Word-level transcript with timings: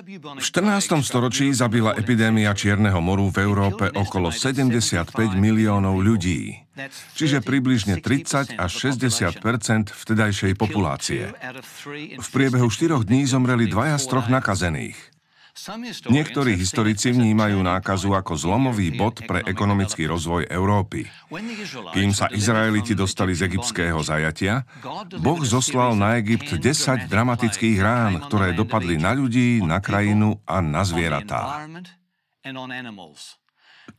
V 0.00 0.40
14. 0.40 1.04
storočí 1.04 1.52
zabila 1.52 1.92
epidémia 1.92 2.56
Čierneho 2.56 3.04
moru 3.04 3.28
v 3.28 3.44
Európe 3.44 3.92
okolo 3.92 4.32
75 4.32 5.12
miliónov 5.36 6.00
ľudí, 6.00 6.56
čiže 7.12 7.44
približne 7.44 8.00
30 8.00 8.56
až 8.56 8.70
60 8.96 9.44
vtedajšej 9.92 10.56
populácie. 10.56 11.36
V 12.16 12.28
priebehu 12.32 12.72
4 12.72 12.96
dní 13.04 13.28
zomreli 13.28 13.68
dvaja 13.68 14.00
z 14.00 14.06
troch 14.08 14.32
nakazených. 14.32 14.96
Niektorí 16.08 16.56
historici 16.56 17.12
vnímajú 17.12 17.60
nákazu 17.60 18.16
ako 18.16 18.32
zlomový 18.32 18.96
bod 18.96 19.20
pre 19.28 19.44
ekonomický 19.44 20.08
rozvoj 20.08 20.48
Európy. 20.48 21.04
Kým 21.92 22.16
sa 22.16 22.32
Izraeliti 22.32 22.96
dostali 22.96 23.36
z 23.36 23.50
egyptského 23.50 24.00
zajatia, 24.00 24.64
Boh 25.20 25.40
zoslal 25.44 25.98
na 25.98 26.16
Egypt 26.16 26.56
10 26.56 27.10
dramatických 27.12 27.76
rán, 27.76 28.12
ktoré 28.24 28.56
dopadli 28.56 28.96
na 28.96 29.12
ľudí, 29.12 29.60
na 29.60 29.84
krajinu 29.84 30.40
a 30.48 30.64
na 30.64 30.80
zvieratá. 30.80 31.68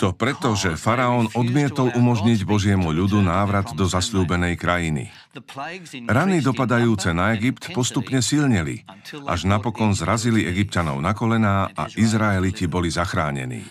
To 0.02 0.18
preto, 0.18 0.58
že 0.58 0.74
faraón 0.82 1.30
odmietol 1.38 1.94
umožniť 1.94 2.42
Božiemu 2.42 2.90
ľudu 2.90 3.22
návrat 3.22 3.70
do 3.78 3.86
zasľúbenej 3.86 4.58
krajiny. 4.58 5.14
Rany 6.10 6.42
dopadajúce 6.42 7.14
na 7.14 7.38
Egypt 7.38 7.70
postupne 7.70 8.18
silneli, 8.26 8.82
až 9.30 9.46
napokon 9.46 9.94
zrazili 9.94 10.50
egyptianov 10.50 10.98
na 11.06 11.14
kolená 11.14 11.70
a 11.78 11.86
Izraeliti 11.94 12.66
boli 12.66 12.90
zachránení. 12.90 13.62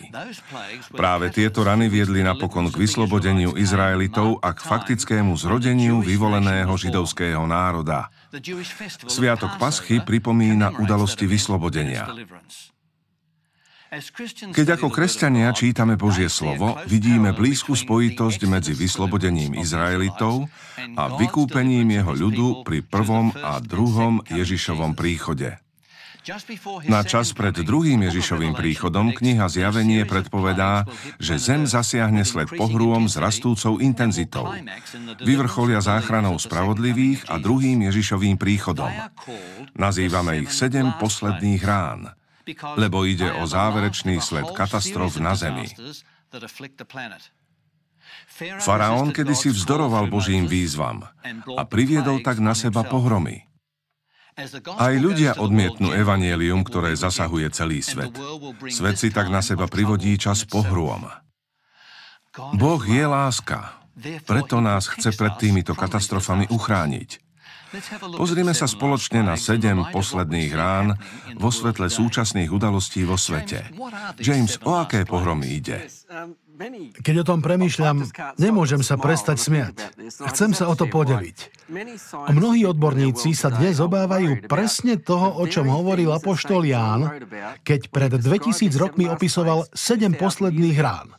Práve 0.95 1.35
tieto 1.35 1.67
rany 1.67 1.91
viedli 1.91 2.23
napokon 2.23 2.71
k 2.71 2.79
vyslobodeniu 2.79 3.59
Izraelitov 3.59 4.39
a 4.39 4.55
k 4.55 4.63
faktickému 4.63 5.35
zrodeniu 5.35 5.99
vyvoleného 5.99 6.71
židovského 6.79 7.43
národa. 7.43 8.07
Sviatok 9.11 9.59
Paschy 9.59 9.99
pripomína 9.99 10.79
udalosti 10.79 11.27
vyslobodenia. 11.27 12.07
Keď 14.55 14.79
ako 14.79 14.87
kresťania 14.87 15.51
čítame 15.51 15.99
Božie 15.99 16.31
slovo, 16.31 16.79
vidíme 16.87 17.35
blízku 17.35 17.75
spojitosť 17.75 18.47
medzi 18.47 18.71
vyslobodením 18.71 19.59
Izraelitov 19.59 20.47
a 20.95 21.11
vykúpením 21.19 21.99
jeho 21.99 22.15
ľudu 22.15 22.63
pri 22.63 22.87
prvom 22.87 23.35
a 23.35 23.59
druhom 23.59 24.23
Ježišovom 24.31 24.95
príchode. 24.95 25.59
Na 26.87 27.03
čas 27.03 27.35
pred 27.35 27.51
druhým 27.51 28.07
Ježišovým 28.07 28.55
príchodom 28.55 29.11
kniha 29.11 29.51
Zjavenie 29.51 30.07
predpovedá, 30.07 30.87
že 31.19 31.35
zem 31.35 31.67
zasiahne 31.67 32.23
sled 32.23 32.47
pohrôm 32.47 33.11
s 33.11 33.19
rastúcou 33.19 33.83
intenzitou. 33.83 34.55
Vyvrcholia 35.19 35.83
záchranou 35.83 36.39
spravodlivých 36.39 37.27
a 37.27 37.43
druhým 37.43 37.83
Ježišovým 37.91 38.39
príchodom. 38.39 38.93
Nazývame 39.75 40.47
ich 40.47 40.55
sedem 40.55 40.95
posledných 40.95 41.63
rán– 41.67 42.01
lebo 42.77 43.03
ide 43.05 43.29
o 43.41 43.47
záverečný 43.47 44.21
sled 44.21 44.47
katastrof 44.53 45.17
na 45.17 45.33
Zemi. 45.37 45.69
Faraón 48.61 49.13
kedysi 49.15 49.53
vzdoroval 49.53 50.07
Božím 50.11 50.47
výzvam 50.49 51.05
a 51.55 51.63
priviedol 51.67 52.23
tak 52.25 52.39
na 52.39 52.57
seba 52.57 52.83
pohromy. 52.83 53.47
Aj 54.79 54.93
ľudia 54.95 55.35
odmietnú 55.37 55.91
evanielium, 55.91 56.63
ktoré 56.63 56.95
zasahuje 56.95 57.51
celý 57.51 57.83
svet. 57.83 58.15
Svet 58.71 58.95
si 58.95 59.11
tak 59.11 59.27
na 59.27 59.43
seba 59.43 59.67
privodí 59.67 60.15
čas 60.15 60.47
pohrôm. 60.47 61.11
Boh 62.55 62.83
je 62.87 63.03
láska, 63.03 63.75
preto 64.23 64.63
nás 64.63 64.87
chce 64.87 65.11
pred 65.19 65.35
týmito 65.35 65.75
katastrofami 65.75 66.47
uchrániť. 66.47 67.30
Pozrime 68.19 68.51
sa 68.51 68.67
spoločne 68.67 69.23
na 69.23 69.39
sedem 69.39 69.79
posledných 69.95 70.51
rán 70.51 70.99
vo 71.39 71.49
svetle 71.49 71.87
súčasných 71.87 72.51
udalostí 72.51 73.07
vo 73.07 73.15
svete. 73.15 73.71
James, 74.19 74.59
o 74.67 74.75
aké 74.75 75.07
pohromy 75.07 75.63
ide? 75.63 75.87
Keď 77.01 77.15
o 77.23 77.25
tom 77.25 77.39
premýšľam, 77.41 78.05
nemôžem 78.37 78.85
sa 78.85 78.99
prestať 78.99 79.41
smiať. 79.41 79.75
Chcem 80.29 80.53
sa 80.53 80.69
o 80.69 80.77
to 80.77 80.85
podeliť. 80.85 81.71
Mnohí 82.29 82.67
odborníci 82.69 83.33
sa 83.33 83.49
dnes 83.49 83.81
obávajú 83.81 84.45
presne 84.45 85.01
toho, 85.01 85.41
o 85.41 85.47
čom 85.49 85.65
hovoril 85.65 86.13
apoštol 86.13 86.67
Ján, 86.67 87.25
keď 87.65 87.89
pred 87.89 88.11
2000 88.13 88.77
rokmi 88.77 89.09
opisoval 89.09 89.65
sedem 89.73 90.13
posledných 90.13 90.77
rán. 90.77 91.17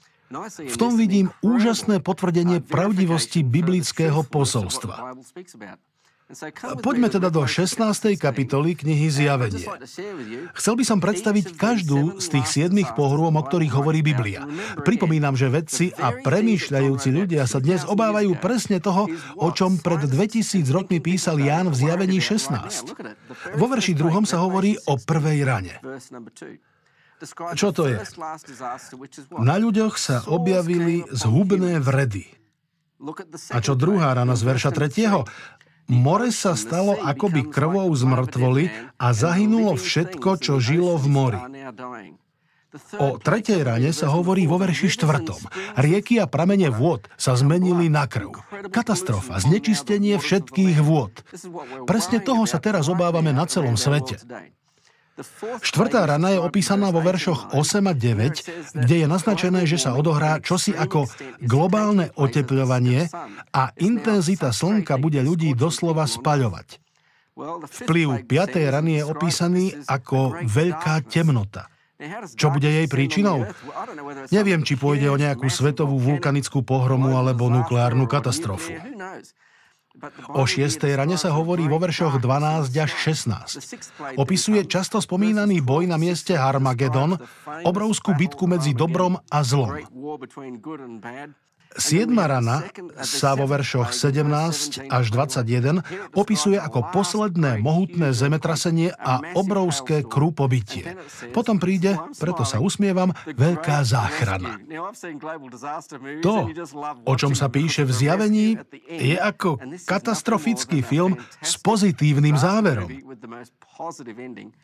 V 0.56 0.76
tom 0.80 0.96
vidím 0.96 1.28
úžasné 1.44 2.00
potvrdenie 2.00 2.64
pravdivosti 2.64 3.44
biblického 3.44 4.24
posolstva. 4.24 5.12
Poďme 6.81 7.12
teda 7.12 7.28
do 7.28 7.44
16. 7.44 8.16
kapitoly 8.16 8.72
knihy 8.72 9.12
Zjavenie. 9.12 9.69
Chcel 10.56 10.75
by 10.81 10.84
som 10.88 10.98
predstaviť 10.98 11.60
každú 11.60 12.16
z 12.25 12.26
tých 12.32 12.47
siedmých 12.48 12.97
pohrôm, 12.97 13.37
o 13.37 13.43
ktorých 13.44 13.72
hovorí 13.76 14.00
Biblia. 14.00 14.48
Pripomínam, 14.81 15.37
že 15.37 15.53
vedci 15.53 15.92
a 15.92 16.16
premýšľajúci 16.25 17.09
ľudia 17.12 17.44
sa 17.44 17.60
dnes 17.60 17.84
obávajú 17.84 18.32
presne 18.41 18.81
toho, 18.81 19.12
o 19.37 19.48
čom 19.53 19.76
pred 19.76 20.09
2000 20.09 20.65
rokmi 20.72 21.04
písal 21.04 21.37
Ján 21.37 21.69
v 21.69 21.76
Zjavení 21.84 22.19
16. 22.25 22.97
Vo 23.60 23.66
verši 23.69 23.92
druhom 23.92 24.25
sa 24.25 24.41
hovorí 24.41 24.81
o 24.88 24.97
prvej 24.97 25.44
rane. 25.44 25.84
Čo 27.54 27.71
to 27.71 27.92
je? 27.92 28.00
Na 29.37 29.60
ľuďoch 29.60 29.94
sa 30.00 30.25
objavili 30.26 31.04
zhubné 31.12 31.78
vredy. 31.78 32.26
A 33.50 33.59
čo 33.59 33.75
druhá 33.75 34.15
rana 34.15 34.38
z 34.38 34.42
verša 34.47 34.71
tretieho? 34.71 35.26
More 35.92 36.32
sa 36.32 36.56
stalo 36.56 36.97
akoby 36.97 37.53
krvou 37.53 37.92
z 37.92 38.08
mŕtvoly 38.08 38.64
a 38.97 39.12
zahynulo 39.12 39.76
všetko, 39.76 40.41
čo 40.41 40.56
žilo 40.56 40.97
v 40.97 41.06
mori. 41.12 41.41
O 42.97 43.20
tretej 43.20 43.60
rane 43.60 43.92
sa 43.92 44.08
hovorí 44.08 44.48
vo 44.48 44.56
verši 44.56 44.88
štvrtom. 44.88 45.44
Rieky 45.76 46.16
a 46.16 46.25
pramene 46.25 46.72
vôd 46.72 47.04
sa 47.20 47.36
zmenili 47.36 47.92
na 47.92 48.08
krv. 48.08 48.32
Katastrofa, 48.72 49.36
znečistenie 49.44 50.16
všetkých 50.16 50.80
vôd. 50.80 51.12
Presne 51.84 52.24
toho 52.24 52.48
sa 52.48 52.56
teraz 52.56 52.88
obávame 52.88 53.36
na 53.36 53.44
celom 53.44 53.76
svete. 53.76 54.24
Štvrtá 55.60 56.08
rana 56.08 56.32
je 56.32 56.40
opísaná 56.40 56.88
vo 56.88 57.04
veršoch 57.04 57.52
8 57.52 57.84
a 57.84 57.92
9, 57.92 58.80
kde 58.80 58.96
je 59.04 59.06
naznačené, 59.06 59.68
že 59.68 59.76
sa 59.76 59.92
odohrá 59.92 60.40
čosi 60.40 60.72
ako 60.72 61.04
globálne 61.44 62.08
otepľovanie 62.16 63.12
a 63.52 63.62
intenzita 63.76 64.56
slnka 64.56 64.96
bude 64.96 65.20
ľudí 65.20 65.52
doslova 65.52 66.08
spaľovať. 66.08 66.80
Vplyv 67.84 68.24
5. 68.24 68.72
rany 68.72 69.00
je 69.00 69.04
opísaný 69.04 69.64
ako 69.84 70.48
veľká 70.48 71.04
temnota. 71.04 71.68
Čo 72.34 72.50
bude 72.50 72.66
jej 72.66 72.88
príčinou? 72.90 73.46
Neviem, 74.34 74.66
či 74.66 74.74
pôjde 74.74 75.06
o 75.12 75.20
nejakú 75.20 75.46
svetovú 75.46 76.00
vulkanickú 76.02 76.64
pohromu 76.66 77.14
alebo 77.14 77.46
nukleárnu 77.52 78.10
katastrofu. 78.10 78.74
O 80.32 80.48
šiestej 80.48 80.97
rane 80.97 81.20
sa 81.20 81.36
hovorí 81.36 81.69
vo 81.69 81.76
veršoch 81.76 82.16
12 82.16 82.72
až 82.80 82.91
16. 82.97 84.16
Opisuje 84.16 84.64
často 84.64 84.97
spomínaný 84.98 85.60
boj 85.60 85.84
na 85.84 86.00
mieste 86.00 86.32
Harmagedon, 86.32 87.20
obrovskú 87.69 88.16
bitku 88.16 88.48
medzi 88.48 88.72
dobrom 88.72 89.20
a 89.28 89.38
zlom. 89.44 89.84
Siedma 91.77 92.28
rana 92.28 92.66
sa 93.00 93.33
vo 93.38 93.49
veršoch 93.49 93.94
17 93.94 94.91
až 94.91 95.05
21 95.12 95.84
opisuje 96.12 96.59
ako 96.59 96.93
posledné 96.93 97.62
mohutné 97.62 98.13
zemetrasenie 98.13 98.92
a 98.92 99.22
obrovské 99.36 100.04
krúpobytie. 100.04 100.97
Potom 101.33 101.57
príde, 101.57 101.97
preto 102.19 102.45
sa 102.45 102.59
usmievam, 102.59 103.15
veľká 103.33 103.84
záchrana. 103.86 104.59
To, 106.21 106.51
o 107.09 107.15
čom 107.16 107.33
sa 107.33 107.48
píše 107.48 107.86
v 107.86 107.92
zjavení, 107.92 108.47
je 108.89 109.16
ako 109.16 109.63
katastrofický 109.86 110.84
film 110.84 111.16
s 111.41 111.57
pozitívnym 111.60 112.36
záverom. 112.36 112.91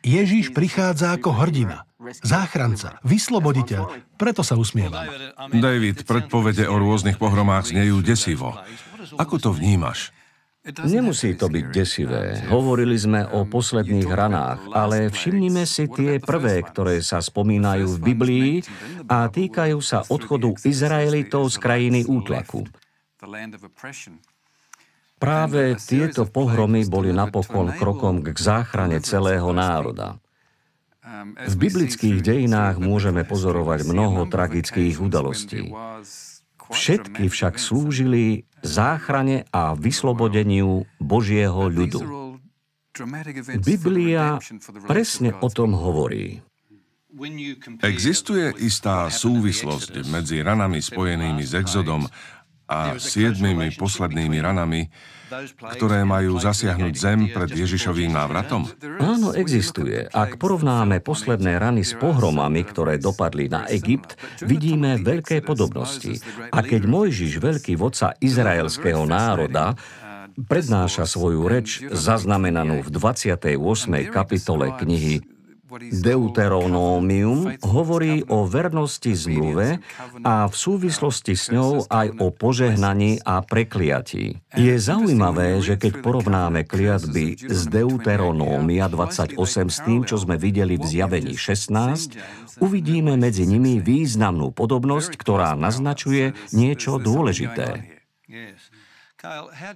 Ježíš 0.05 0.53
prichádza 0.53 1.17
ako 1.17 1.33
hrdina, 1.33 1.89
záchranca, 2.23 3.01
vysloboditeľ. 3.03 3.91
Preto 4.15 4.43
sa 4.43 4.55
usmievam. 4.55 5.03
David, 5.51 6.07
predpovede 6.07 6.67
o 6.67 6.75
rôznych 6.79 6.98
pohromách 7.19 7.71
znejú 7.71 8.03
desivo. 8.03 8.55
Ako 9.15 9.39
to 9.39 9.49
vnímaš? 9.55 10.11
Nemusí 10.67 11.39
to 11.39 11.47
byť 11.47 11.65
desivé. 11.71 12.43
Hovorili 12.51 12.99
sme 12.99 13.23
o 13.31 13.47
posledných 13.47 14.11
ranách, 14.11 14.59
ale 14.75 15.07
všimnime 15.07 15.63
si 15.63 15.87
tie 15.87 16.19
prvé, 16.19 16.61
ktoré 16.61 16.99
sa 16.99 17.23
spomínajú 17.23 17.95
v 17.95 17.99
Biblii 18.11 18.51
a 19.07 19.31
týkajú 19.31 19.79
sa 19.79 20.03
odchodu 20.03 20.59
Izraelitov 20.67 21.47
z 21.49 21.57
krajiny 21.63 21.99
útlaku. 22.05 22.67
Práve 25.19 25.75
tieto 25.79 26.27
pohromy 26.27 26.83
boli 26.87 27.15
napokon 27.15 27.71
krokom 27.75 28.23
k 28.23 28.35
záchrane 28.35 28.99
celého 28.99 29.49
národa. 29.55 30.19
V 31.49 31.55
biblických 31.57 32.21
dejinách 32.21 32.77
môžeme 32.77 33.25
pozorovať 33.25 33.87
mnoho 33.87 34.29
tragických 34.29 35.01
udalostí. 35.01 35.71
Všetky 36.69 37.27
však 37.27 37.57
slúžili 37.57 38.45
záchrane 38.61 39.49
a 39.49 39.73
vyslobodeniu 39.73 40.85
Božieho 41.01 41.69
ľudu. 41.69 42.01
Biblia 43.63 44.37
presne 44.85 45.31
o 45.39 45.47
tom 45.47 45.73
hovorí. 45.73 46.43
Existuje 47.81 48.53
istá 48.61 49.09
súvislosť 49.09 50.05
medzi 50.13 50.45
ranami 50.45 50.77
spojenými 50.77 51.41
s 51.41 51.57
exodom 51.57 52.05
a 52.69 53.01
siedmými 53.01 53.73
poslednými 53.73 54.37
ranami, 54.37 54.93
ktoré 55.77 56.05
majú 56.05 56.37
zasiahnuť 56.37 56.93
zem 56.93 57.19
pred 57.33 57.49
Ježišovým 57.49 58.13
návratom? 58.13 58.69
Áno, 59.01 59.33
existuje. 59.33 60.05
Ak 60.09 60.37
porovnáme 60.37 61.01
posledné 61.01 61.57
rany 61.57 61.81
s 61.85 61.97
pohromami, 61.97 62.61
ktoré 62.65 63.01
dopadli 63.01 63.49
na 63.49 63.65
Egypt, 63.69 64.17
vidíme 64.45 65.01
veľké 65.01 65.41
podobnosti. 65.45 66.21
A 66.49 66.61
keď 66.61 66.85
Mojžiš, 66.85 67.41
veľký 67.41 67.73
vodca 67.77 68.13
izraelského 68.21 69.05
národa, 69.05 69.77
prednáša 70.39 71.09
svoju 71.09 71.45
reč 71.49 71.83
zaznamenanú 71.89 72.85
v 72.85 72.89
28. 72.93 74.13
kapitole 74.13 74.73
knihy 74.77 75.38
Deuteronómium 75.77 77.61
hovorí 77.61 78.25
o 78.25 78.49
vernosti 78.49 79.13
zmluve 79.13 79.77
a 80.25 80.49
v 80.49 80.55
súvislosti 80.57 81.37
s 81.37 81.53
ňou 81.53 81.85
aj 81.85 82.17
o 82.17 82.33
požehnaní 82.33 83.21
a 83.21 83.45
prekliatí. 83.45 84.41
Je 84.57 84.73
zaujímavé, 84.81 85.61
že 85.61 85.77
keď 85.77 86.01
porovnáme 86.01 86.65
kliatby 86.65 87.37
z 87.37 87.61
Deuteronómia 87.69 88.89
28 88.89 89.37
s 89.69 89.79
tým, 89.85 90.01
čo 90.09 90.17
sme 90.17 90.41
videli 90.41 90.81
v 90.81 90.85
zjavení 90.89 91.37
16, 91.37 92.17
uvidíme 92.57 93.13
medzi 93.13 93.45
nimi 93.45 93.77
významnú 93.77 94.49
podobnosť, 94.49 95.13
ktorá 95.21 95.53
naznačuje 95.53 96.33
niečo 96.49 96.97
dôležité. 96.97 97.99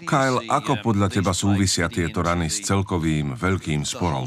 Kyle, 0.07 0.39
ako 0.47 0.79
podľa 0.79 1.11
teba 1.11 1.35
súvisia 1.35 1.91
tieto 1.91 2.23
rany 2.23 2.47
s 2.47 2.63
celkovým 2.63 3.35
veľkým 3.35 3.83
sporom? 3.83 4.23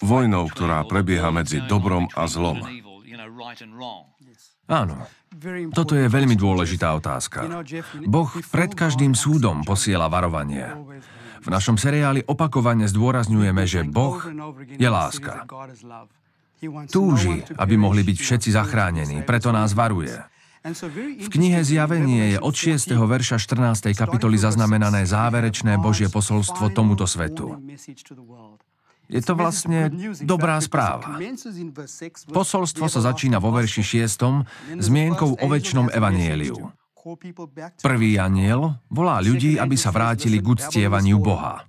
Vojnou, 0.00 0.48
ktorá 0.48 0.80
prebieha 0.88 1.28
medzi 1.28 1.60
dobrom 1.68 2.08
a 2.16 2.24
zlom. 2.24 2.64
Áno, 4.72 4.96
toto 5.76 5.92
je 5.92 6.08
veľmi 6.08 6.32
dôležitá 6.32 6.96
otázka. 6.96 7.44
Boh 8.08 8.32
pred 8.48 8.72
každým 8.72 9.12
súdom 9.12 9.60
posiela 9.60 10.08
varovanie. 10.08 10.72
V 11.44 11.48
našom 11.52 11.76
seriáli 11.76 12.24
opakovane 12.24 12.88
zdôrazňujeme, 12.88 13.62
že 13.68 13.84
Boh 13.84 14.16
je 14.72 14.88
láska. 14.88 15.44
Túži, 16.88 17.44
aby 17.58 17.74
mohli 17.74 18.06
byť 18.06 18.16
všetci 18.22 18.48
zachránení, 18.56 19.20
preto 19.26 19.52
nás 19.52 19.76
varuje. 19.76 20.31
V 20.62 21.26
knihe 21.26 21.58
Zjavenie 21.66 22.34
je 22.34 22.38
od 22.38 22.54
6. 22.54 22.94
verša 22.94 23.42
14. 23.42 23.98
kapitoly 23.98 24.38
zaznamenané 24.38 25.02
záverečné 25.10 25.74
Božie 25.82 26.06
posolstvo 26.06 26.70
tomuto 26.70 27.02
svetu. 27.02 27.58
Je 29.10 29.18
to 29.18 29.34
vlastne 29.34 29.90
dobrá 30.22 30.62
správa. 30.62 31.18
Posolstvo 32.30 32.86
sa 32.86 33.00
začína 33.02 33.42
vo 33.42 33.50
verši 33.50 34.06
6. 34.06 34.78
zmienkou 34.78 35.34
o 35.34 35.46
väčšnom 35.50 35.90
evanieliu. 35.90 36.70
Prvý 37.82 38.14
aniel 38.22 38.78
volá 38.86 39.18
ľudí, 39.18 39.58
aby 39.58 39.74
sa 39.74 39.90
vrátili 39.90 40.38
k 40.38 40.46
uctievaniu 40.46 41.18
Boha. 41.18 41.66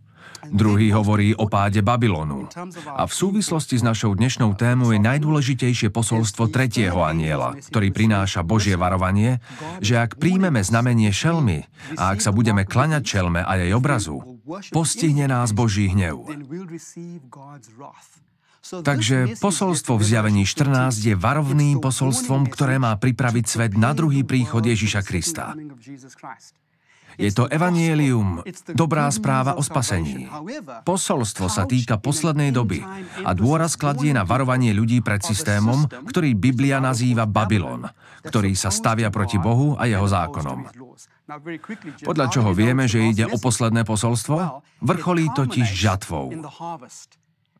Druhý 0.52 0.92
hovorí 0.92 1.32
o 1.38 1.48
páde 1.48 1.80
Babylonu. 1.80 2.52
A 2.90 3.08
v 3.08 3.14
súvislosti 3.14 3.80
s 3.80 3.84
našou 3.84 4.18
dnešnou 4.18 4.58
témou 4.60 4.92
je 4.92 5.00
najdôležitejšie 5.00 5.94
posolstvo 5.94 6.52
tretieho 6.52 7.00
aniela, 7.06 7.56
ktorý 7.72 7.96
prináša 7.96 8.44
Božie 8.44 8.76
varovanie, 8.76 9.40
že 9.80 10.02
ak 10.02 10.20
príjmeme 10.20 10.60
znamenie 10.60 11.14
šelmy 11.14 11.64
a 11.96 12.12
ak 12.12 12.20
sa 12.20 12.36
budeme 12.36 12.68
klaňať 12.68 13.04
šelme 13.06 13.40
a 13.46 13.52
jej 13.56 13.72
obrazu, 13.72 14.20
postihne 14.74 15.30
nás 15.32 15.56
Boží 15.56 15.88
hnev. 15.88 16.28
Takže 18.64 19.44
posolstvo 19.44 20.00
v 20.00 20.04
zjavení 20.08 20.44
14 20.48 20.96
je 21.04 21.16
varovným 21.20 21.84
posolstvom, 21.84 22.48
ktoré 22.48 22.80
má 22.80 22.96
pripraviť 22.96 23.46
svet 23.46 23.72
na 23.76 23.92
druhý 23.92 24.24
príchod 24.24 24.64
Ježiša 24.64 25.04
Krista. 25.04 25.52
Je 27.18 27.30
to 27.30 27.46
evanielium, 27.50 28.42
dobrá 28.74 29.06
správa 29.14 29.54
o 29.58 29.62
spasení. 29.62 30.26
Posolstvo 30.88 31.48
sa 31.50 31.70
týka 31.70 32.02
poslednej 32.02 32.50
doby 32.50 32.82
a 33.22 33.32
dôraz 33.38 33.78
kladie 33.78 34.14
na 34.14 34.26
varovanie 34.26 34.74
ľudí 34.74 35.02
pred 35.06 35.22
systémom, 35.22 35.86
ktorý 36.10 36.34
Biblia 36.34 36.82
nazýva 36.82 37.30
Babylon, 37.30 37.86
ktorý 38.26 38.58
sa 38.58 38.74
stavia 38.74 39.14
proti 39.14 39.38
Bohu 39.38 39.78
a 39.78 39.86
jeho 39.86 40.06
zákonom. 40.10 40.70
Podľa 42.04 42.28
čoho 42.28 42.52
vieme, 42.52 42.90
že 42.90 43.00
ide 43.00 43.26
o 43.30 43.38
posledné 43.40 43.88
posolstvo? 43.88 44.62
Vrcholí 44.84 45.32
totiž 45.32 45.68
žatvou. 45.72 46.34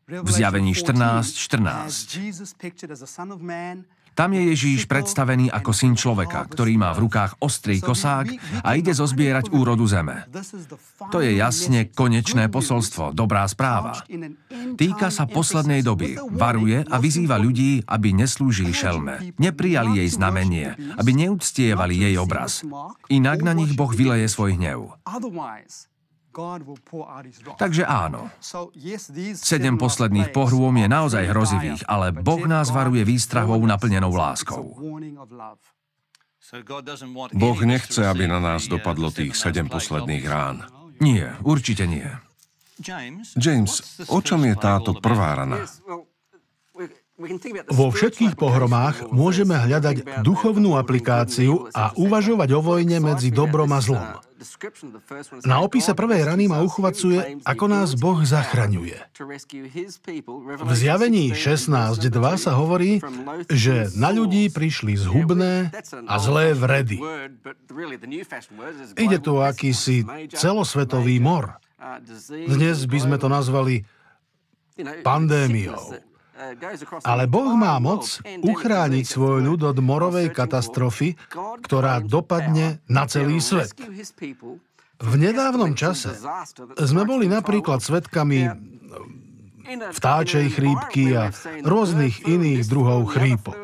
V 0.04 0.28
zjavení 0.28 0.76
14.14. 0.76 2.44
14. 2.84 4.03
Tam 4.14 4.30
je 4.30 4.42
Ježíš 4.54 4.86
predstavený 4.86 5.50
ako 5.50 5.70
syn 5.74 5.98
človeka, 5.98 6.46
ktorý 6.46 6.78
má 6.78 6.94
v 6.94 7.10
rukách 7.10 7.42
ostrý 7.42 7.82
kosák 7.82 8.30
a 8.62 8.78
ide 8.78 8.94
zozbierať 8.94 9.50
úrodu 9.50 9.84
zeme. 9.90 10.24
To 11.10 11.18
je 11.18 11.34
jasne 11.34 11.90
konečné 11.90 12.46
posolstvo, 12.46 13.10
dobrá 13.10 13.42
správa. 13.50 14.06
Týka 14.78 15.10
sa 15.10 15.26
poslednej 15.26 15.82
doby, 15.82 16.14
varuje 16.30 16.86
a 16.86 16.96
vyzýva 17.02 17.36
ľudí, 17.42 17.82
aby 17.84 18.14
neslúžili 18.14 18.70
šelme, 18.70 19.34
neprijali 19.36 19.98
jej 20.02 20.08
znamenie, 20.14 20.78
aby 20.94 21.10
neúctievali 21.14 22.06
jej 22.06 22.14
obraz. 22.18 22.62
Inak 23.10 23.42
na 23.42 23.52
nich 23.52 23.74
Boh 23.74 23.90
vyleje 23.90 24.30
svoj 24.30 24.54
hnev. 24.54 24.94
Takže 27.54 27.82
áno, 27.86 28.26
sedem 29.38 29.78
posledných 29.78 30.34
pohrôm 30.34 30.74
je 30.82 30.88
naozaj 30.90 31.24
hrozivých, 31.30 31.82
ale 31.86 32.10
Boh 32.10 32.42
nás 32.50 32.74
varuje 32.74 33.06
výstrahou 33.06 33.62
naplnenou 33.62 34.10
láskou. 34.10 34.74
Boh 37.32 37.58
nechce, 37.64 38.00
aby 38.04 38.28
na 38.28 38.38
nás 38.42 38.68
dopadlo 38.68 39.08
tých 39.14 39.32
sedem 39.38 39.70
posledných 39.70 40.24
rán. 40.26 40.66
Nie, 40.98 41.38
určite 41.42 41.86
nie. 41.88 42.06
James, 43.38 43.78
o 44.10 44.18
čom 44.18 44.42
je 44.42 44.54
táto 44.58 44.98
prvá 44.98 45.38
rana? 45.38 45.62
Vo 47.70 47.94
všetkých 47.94 48.34
pohromách 48.34 49.06
môžeme 49.14 49.54
hľadať 49.54 50.26
duchovnú 50.26 50.74
aplikáciu 50.74 51.70
a 51.70 51.94
uvažovať 51.94 52.50
o 52.58 52.60
vojne 52.60 52.98
medzi 52.98 53.30
dobrom 53.30 53.70
a 53.70 53.78
zlom. 53.78 54.18
Na 55.44 55.60
opise 55.64 55.92
prvej 55.96 56.22
rany 56.28 56.44
ma 56.46 56.60
uchvacuje, 56.60 57.40
ako 57.42 57.64
nás 57.66 57.96
Boh 57.96 58.20
zachraňuje. 58.22 58.96
V 60.64 60.72
zjavení 60.76 61.32
16.2 61.32 62.08
sa 62.36 62.52
hovorí, 62.54 63.00
že 63.48 63.88
na 63.96 64.12
ľudí 64.12 64.52
prišli 64.52 64.94
zhubné 65.00 65.72
a 66.06 66.14
zlé 66.20 66.52
vredy. 66.52 67.00
Ide 68.94 69.18
tu 69.18 69.40
akýsi 69.40 70.04
celosvetový 70.32 71.18
mor. 71.18 71.58
Dnes 72.30 72.84
by 72.88 72.98
sme 73.00 73.16
to 73.20 73.28
nazvali 73.28 73.84
pandémiou. 75.04 76.13
Ale 77.06 77.30
Boh 77.30 77.54
má 77.54 77.78
moc 77.78 78.18
uchrániť 78.26 79.04
svoj 79.06 79.38
ľud 79.42 79.60
od 79.70 79.78
morovej 79.78 80.34
katastrofy, 80.34 81.14
ktorá 81.62 82.02
dopadne 82.02 82.82
na 82.90 83.06
celý 83.06 83.38
svet. 83.38 83.70
V 84.98 85.14
nedávnom 85.18 85.74
čase 85.78 86.14
sme 86.78 87.02
boli 87.06 87.30
napríklad 87.30 87.82
svetkami 87.82 88.50
vtáčej 89.94 90.46
chrípky 90.52 91.16
a 91.16 91.32
rôznych 91.64 92.24
iných 92.24 92.68
druhov 92.68 93.10
chrípok. 93.12 93.56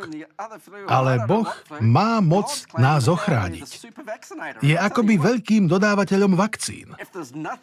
Ale 0.88 1.24
Boh 1.28 1.48
má 1.84 2.24
moc 2.24 2.64
nás 2.80 3.06
ochrániť. 3.06 3.92
Je 4.64 4.76
akoby 4.76 5.20
veľkým 5.20 5.68
dodávateľom 5.68 6.32
vakcín. 6.34 6.96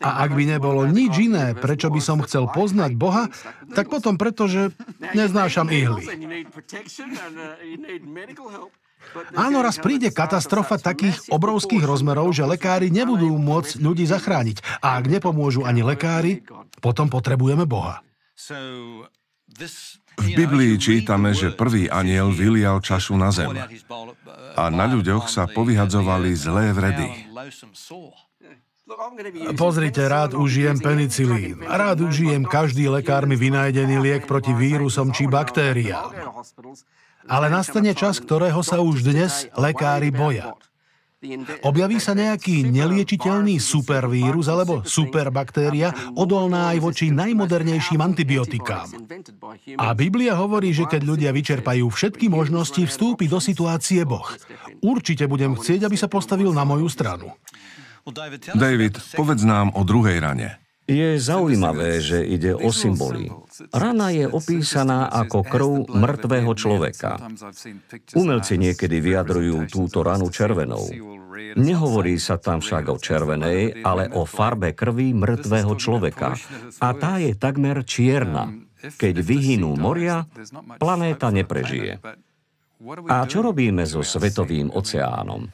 A 0.01 0.25
ak 0.25 0.37
by 0.37 0.43
nebolo 0.57 0.85
nič 0.85 1.13
iné, 1.17 1.57
prečo 1.57 1.89
by 1.89 2.01
som 2.01 2.21
chcel 2.21 2.45
poznať 2.53 2.93
Boha, 2.93 3.29
tak 3.73 3.89
potom 3.89 4.15
preto, 4.15 4.45
že 4.45 4.69
neznášam 5.17 5.73
ihly. 5.73 6.05
Áno, 9.37 9.63
raz 9.63 9.79
príde 9.79 10.11
katastrofa 10.11 10.75
takých 10.81 11.31
obrovských 11.31 11.83
rozmerov, 11.85 12.35
že 12.35 12.43
lekári 12.43 12.91
nebudú 12.91 13.39
môcť 13.39 13.79
ľudí 13.79 14.03
zachrániť. 14.03 14.83
A 14.83 14.99
ak 14.99 15.05
nepomôžu 15.07 15.63
ani 15.63 15.81
lekári, 15.85 16.43
potom 16.83 17.07
potrebujeme 17.07 17.63
Boha. 17.63 18.03
V 20.17 20.29
Biblii 20.37 20.77
čítame, 20.77 21.33
že 21.33 21.55
prvý 21.55 21.89
aniel 21.89 22.29
vylial 22.29 22.83
čašu 22.83 23.17
na 23.17 23.33
zem 23.33 23.49
a 24.57 24.63
na 24.69 24.85
ľuďoch 24.85 25.25
sa 25.29 25.49
povyhadzovali 25.49 26.33
zlé 26.37 26.73
vredy. 26.73 27.07
Pozrite, 29.59 30.07
rád 30.07 30.31
užijem 30.31 30.79
penicilín. 30.79 31.59
Rád 31.59 32.07
užijem 32.07 32.47
každý 32.47 32.87
lekármi 32.87 33.35
vynajdený 33.35 33.99
liek 33.99 34.23
proti 34.23 34.55
vírusom 34.55 35.11
či 35.11 35.27
baktériám. 35.27 36.15
Ale 37.27 37.51
nastane 37.51 37.91
čas, 37.91 38.23
ktorého 38.23 38.63
sa 38.63 38.79
už 38.79 39.03
dnes 39.03 39.51
lekári 39.59 40.07
boja. 40.07 40.55
Objaví 41.65 41.97
sa 41.97 42.13
nejaký 42.13 42.69
neliečiteľný 42.69 43.57
supervírus 43.57 44.45
alebo 44.53 44.85
superbaktéria, 44.85 45.89
odolná 46.13 46.69
aj 46.69 46.77
voči 46.77 47.09
najmodernejším 47.09 47.97
antibiotikám. 47.97 48.85
A 49.81 49.97
Biblia 49.97 50.37
hovorí, 50.37 50.77
že 50.77 50.85
keď 50.85 51.01
ľudia 51.01 51.31
vyčerpajú 51.33 51.89
všetky 51.89 52.29
možnosti, 52.29 52.85
vstúpi 52.85 53.25
do 53.25 53.41
situácie 53.41 54.05
Boh. 54.05 54.29
Určite 54.85 55.25
budem 55.25 55.57
chcieť, 55.57 55.89
aby 55.89 55.97
sa 55.97 56.05
postavil 56.05 56.53
na 56.53 56.61
moju 56.61 56.85
stranu. 56.85 57.33
David, 58.53 59.01
povedz 59.17 59.41
nám 59.41 59.73
o 59.73 59.81
druhej 59.81 60.21
rane. 60.21 60.66
Je 60.87 61.19
zaujímavé, 61.19 61.99
že 61.99 62.23
ide 62.23 62.55
o 62.55 62.71
symboly. 62.71 63.27
Rana 63.75 64.07
je 64.15 64.23
opísaná 64.23 65.11
ako 65.11 65.43
krv 65.43 65.71
mŕtvého 65.91 66.51
človeka. 66.55 67.19
Umelci 68.15 68.55
niekedy 68.55 69.03
vyjadrujú 69.03 69.67
túto 69.67 69.99
ranu 69.99 70.31
červenou. 70.31 70.87
Nehovorí 71.59 72.15
sa 72.15 72.39
tam 72.39 72.63
však 72.63 72.87
o 72.87 72.95
červenej, 72.95 73.83
ale 73.83 74.07
o 74.15 74.23
farbe 74.23 74.71
krvi 74.71 75.11
mŕtvého 75.11 75.75
človeka. 75.75 76.39
A 76.79 76.95
tá 76.95 77.19
je 77.19 77.35
takmer 77.35 77.83
čierna. 77.83 78.47
Keď 78.79 79.15
vyhynú 79.19 79.75
moria, 79.75 80.23
planéta 80.79 81.35
neprežije. 81.35 81.99
A 83.11 83.27
čo 83.27 83.43
robíme 83.43 83.83
so 83.83 84.05
Svetovým 84.05 84.71
oceánom? 84.71 85.51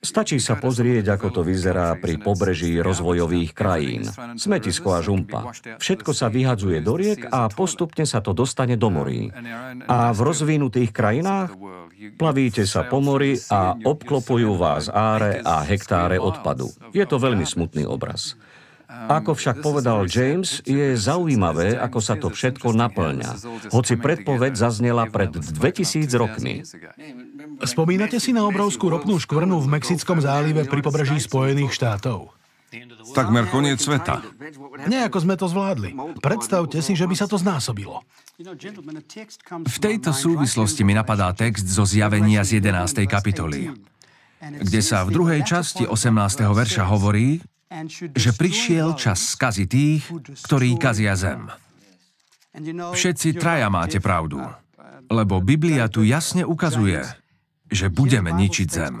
Stačí 0.00 0.40
sa 0.40 0.56
pozrieť, 0.56 1.12
ako 1.12 1.28
to 1.28 1.40
vyzerá 1.44 1.92
pri 2.00 2.16
pobreží 2.16 2.80
rozvojových 2.80 3.52
krajín. 3.52 4.08
Smetisko 4.32 4.96
a 4.96 5.04
žumpa. 5.04 5.52
Všetko 5.76 6.16
sa 6.16 6.32
vyhadzuje 6.32 6.80
do 6.80 6.96
riek 6.96 7.28
a 7.28 7.52
postupne 7.52 8.08
sa 8.08 8.24
to 8.24 8.32
dostane 8.32 8.80
do 8.80 8.88
morí. 8.88 9.28
A 9.84 10.16
v 10.16 10.20
rozvinutých 10.24 10.96
krajinách 10.96 11.52
plavíte 12.16 12.64
sa 12.64 12.88
po 12.88 13.04
mori 13.04 13.36
a 13.52 13.76
obklopujú 13.76 14.56
vás 14.56 14.88
áre 14.88 15.44
a 15.44 15.60
hektáre 15.68 16.16
odpadu. 16.16 16.72
Je 16.96 17.04
to 17.04 17.20
veľmi 17.20 17.44
smutný 17.44 17.84
obraz. 17.84 18.40
Ako 18.90 19.38
však 19.38 19.62
povedal 19.62 20.02
James, 20.10 20.66
je 20.66 20.98
zaujímavé, 20.98 21.78
ako 21.78 21.98
sa 22.02 22.18
to 22.18 22.26
všetko 22.26 22.74
naplňa. 22.74 23.38
Hoci 23.70 23.94
predpoveď 23.94 24.58
zaznela 24.58 25.06
pred 25.06 25.30
2000 25.30 26.10
rokmi. 26.18 26.66
Spomínate 27.60 28.16
si 28.16 28.32
na 28.32 28.48
obrovskú 28.48 28.88
ropnú 28.88 29.20
škvrnu 29.20 29.60
v 29.60 29.68
Mexickom 29.68 30.20
zálive 30.20 30.64
pri 30.64 30.80
pobreží 30.80 31.20
Spojených 31.20 31.76
štátov? 31.76 32.32
Takmer 33.10 33.50
koniec 33.50 33.82
sveta. 33.82 34.22
Nejako 34.86 35.18
sme 35.26 35.34
to 35.34 35.50
zvládli. 35.50 35.90
Predstavte 36.22 36.78
si, 36.78 36.94
že 36.94 37.10
by 37.10 37.14
sa 37.18 37.26
to 37.26 37.34
znásobilo. 37.34 38.06
V 39.66 39.78
tejto 39.82 40.14
súvislosti 40.14 40.86
mi 40.86 40.94
napadá 40.94 41.34
text 41.34 41.66
zo 41.66 41.82
zjavenia 41.82 42.46
z 42.46 42.62
11. 42.62 43.10
kapitoly, 43.10 43.74
kde 44.40 44.80
sa 44.80 45.02
v 45.02 45.12
druhej 45.12 45.42
časti 45.42 45.84
18. 45.84 46.46
verša 46.46 46.86
hovorí, 46.86 47.42
že 48.14 48.30
prišiel 48.38 48.94
čas 48.94 49.34
skazy 49.34 49.66
tých, 49.66 50.06
ktorí 50.46 50.78
kazia 50.78 51.18
zem. 51.18 51.50
Všetci 52.94 53.34
traja 53.34 53.66
máte 53.66 53.98
pravdu, 53.98 54.42
lebo 55.10 55.42
Biblia 55.42 55.90
tu 55.90 56.06
jasne 56.06 56.46
ukazuje, 56.46 57.02
že 57.70 57.86
budeme 57.88 58.34
ničiť 58.34 58.68
zem. 58.68 58.94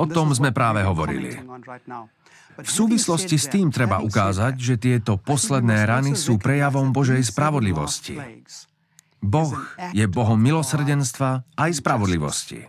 O 0.00 0.04
tom 0.08 0.28
sme 0.32 0.50
práve 0.50 0.80
hovorili. 0.82 1.38
V 2.60 2.70
súvislosti 2.70 3.36
s 3.36 3.46
tým 3.52 3.68
treba 3.70 4.00
ukázať, 4.00 4.54
že 4.56 4.74
tieto 4.80 5.20
posledné 5.20 5.86
rany 5.86 6.12
sú 6.16 6.36
prejavom 6.40 6.90
Božej 6.90 7.20
spravodlivosti. 7.24 8.16
Boh 9.20 9.52
je 9.92 10.04
Bohom 10.08 10.40
milosrdenstva 10.40 11.44
aj 11.56 11.70
spravodlivosti. 11.84 12.64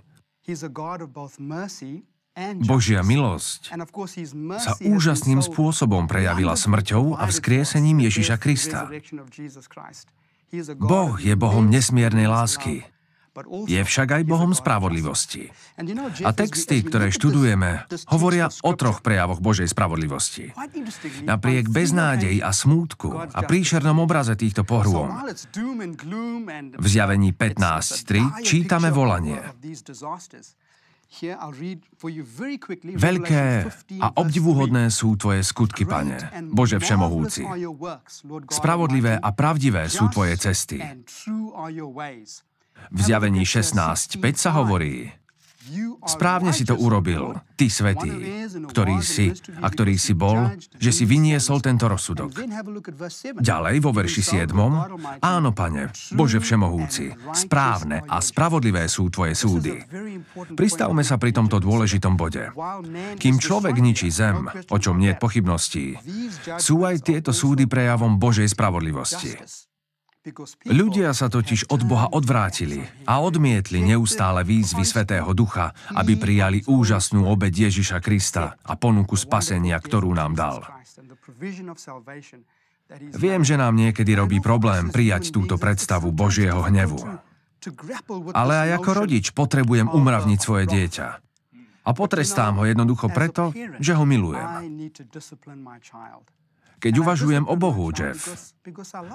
Božia 2.64 3.04
milosť 3.04 3.76
sa 4.60 4.72
úžasným 4.80 5.40
spôsobom 5.44 6.08
prejavila 6.08 6.56
smrťou 6.56 7.20
a 7.20 7.28
vzkriesením 7.28 8.08
Ježiša 8.08 8.36
Krista. 8.40 8.88
Boh 10.76 11.16
je 11.16 11.34
Bohom 11.40 11.66
nesmiernej 11.72 12.28
lásky. 12.28 12.84
Je 13.64 13.80
však 13.80 14.20
aj 14.20 14.24
Bohom 14.28 14.52
spravodlivosti. 14.52 15.48
A 16.28 16.36
texty, 16.36 16.84
ktoré 16.84 17.16
študujeme, 17.16 17.88
hovoria 18.12 18.52
o 18.60 18.76
troch 18.76 19.00
prejavoch 19.00 19.40
Božej 19.40 19.72
spravodlivosti. 19.72 20.52
Napriek 21.24 21.72
beznádej 21.72 22.44
a 22.44 22.52
smútku 22.52 23.16
a 23.16 23.40
príšernom 23.48 24.04
obraze 24.04 24.36
týchto 24.36 24.68
pohrôm, 24.68 25.32
v 26.76 26.86
zjavení 26.92 27.32
15.3 27.32 28.44
čítame 28.44 28.92
volanie. 28.92 29.40
Veľké 32.96 33.44
a 34.00 34.08
obdivuhodné 34.16 34.88
sú 34.88 35.20
Tvoje 35.20 35.44
skutky, 35.44 35.84
Pane, 35.84 36.48
Bože 36.56 36.80
Všemohúci. 36.80 37.44
Spravodlivé 38.48 39.20
a 39.20 39.30
pravdivé 39.36 39.92
sú 39.92 40.08
Tvoje 40.08 40.40
cesty. 40.40 40.80
V 42.92 43.00
zjavení 43.04 43.44
16.5 43.44 44.18
sa 44.40 44.56
hovorí, 44.58 45.12
Správne 46.02 46.52
si 46.52 46.66
to 46.66 46.74
urobil, 46.74 47.38
ty 47.54 47.70
svetý, 47.70 48.10
ktorý 48.50 48.98
si 49.06 49.30
a 49.62 49.68
ktorý 49.70 49.96
si 49.96 50.18
bol, 50.18 50.58
že 50.82 50.90
si 50.90 51.06
vyniesol 51.06 51.62
tento 51.62 51.86
rozsudok. 51.86 52.34
Ďalej 53.38 53.76
vo 53.80 53.92
verši 53.94 54.22
7. 54.44 55.22
Áno, 55.22 55.50
pane, 55.54 55.94
Bože 56.18 56.42
všemohúci, 56.42 57.14
správne 57.38 58.02
a 58.10 58.18
spravodlivé 58.20 58.90
sú 58.90 59.14
tvoje 59.14 59.38
súdy. 59.38 59.80
Pristavme 60.58 61.06
sa 61.06 61.22
pri 61.22 61.32
tomto 61.32 61.62
dôležitom 61.62 62.18
bode. 62.18 62.50
Kým 63.22 63.38
človek 63.38 63.78
ničí 63.78 64.10
zem, 64.10 64.50
o 64.50 64.78
čom 64.82 64.98
nie 64.98 65.14
je 65.14 65.22
pochybností, 65.22 65.86
sú 66.58 66.84
aj 66.84 67.06
tieto 67.06 67.32
súdy 67.32 67.70
prejavom 67.70 68.18
Božej 68.18 68.50
spravodlivosti. 68.52 69.38
Ľudia 70.70 71.18
sa 71.18 71.34
totiž 71.34 71.74
od 71.74 71.82
Boha 71.82 72.06
odvrátili 72.14 72.86
a 73.10 73.26
odmietli 73.26 73.82
neustále 73.82 74.46
výzvy 74.46 74.86
Svetého 74.86 75.34
Ducha, 75.34 75.74
aby 75.98 76.14
prijali 76.14 76.62
úžasnú 76.70 77.26
obed 77.26 77.50
Ježiša 77.50 77.98
Krista 78.06 78.54
a 78.62 78.78
ponuku 78.78 79.18
spasenia, 79.18 79.82
ktorú 79.82 80.14
nám 80.14 80.38
dal. 80.38 80.62
Viem, 83.18 83.42
že 83.42 83.56
nám 83.58 83.74
niekedy 83.74 84.14
robí 84.14 84.38
problém 84.46 84.94
prijať 84.94 85.34
túto 85.34 85.58
predstavu 85.58 86.14
Božieho 86.14 86.62
hnevu. 86.70 87.02
Ale 88.38 88.54
aj 88.68 88.70
ako 88.78 88.90
rodič 88.94 89.34
potrebujem 89.34 89.90
umravniť 89.90 90.38
svoje 90.38 90.70
dieťa. 90.70 91.08
A 91.82 91.90
potrestám 91.98 92.62
ho 92.62 92.70
jednoducho 92.70 93.10
preto, 93.10 93.50
že 93.82 93.98
ho 93.98 94.06
milujem. 94.06 94.46
Keď 96.82 96.94
uvažujem 96.98 97.46
o 97.46 97.56
Bohu, 97.62 97.94
Jeff, 97.94 98.34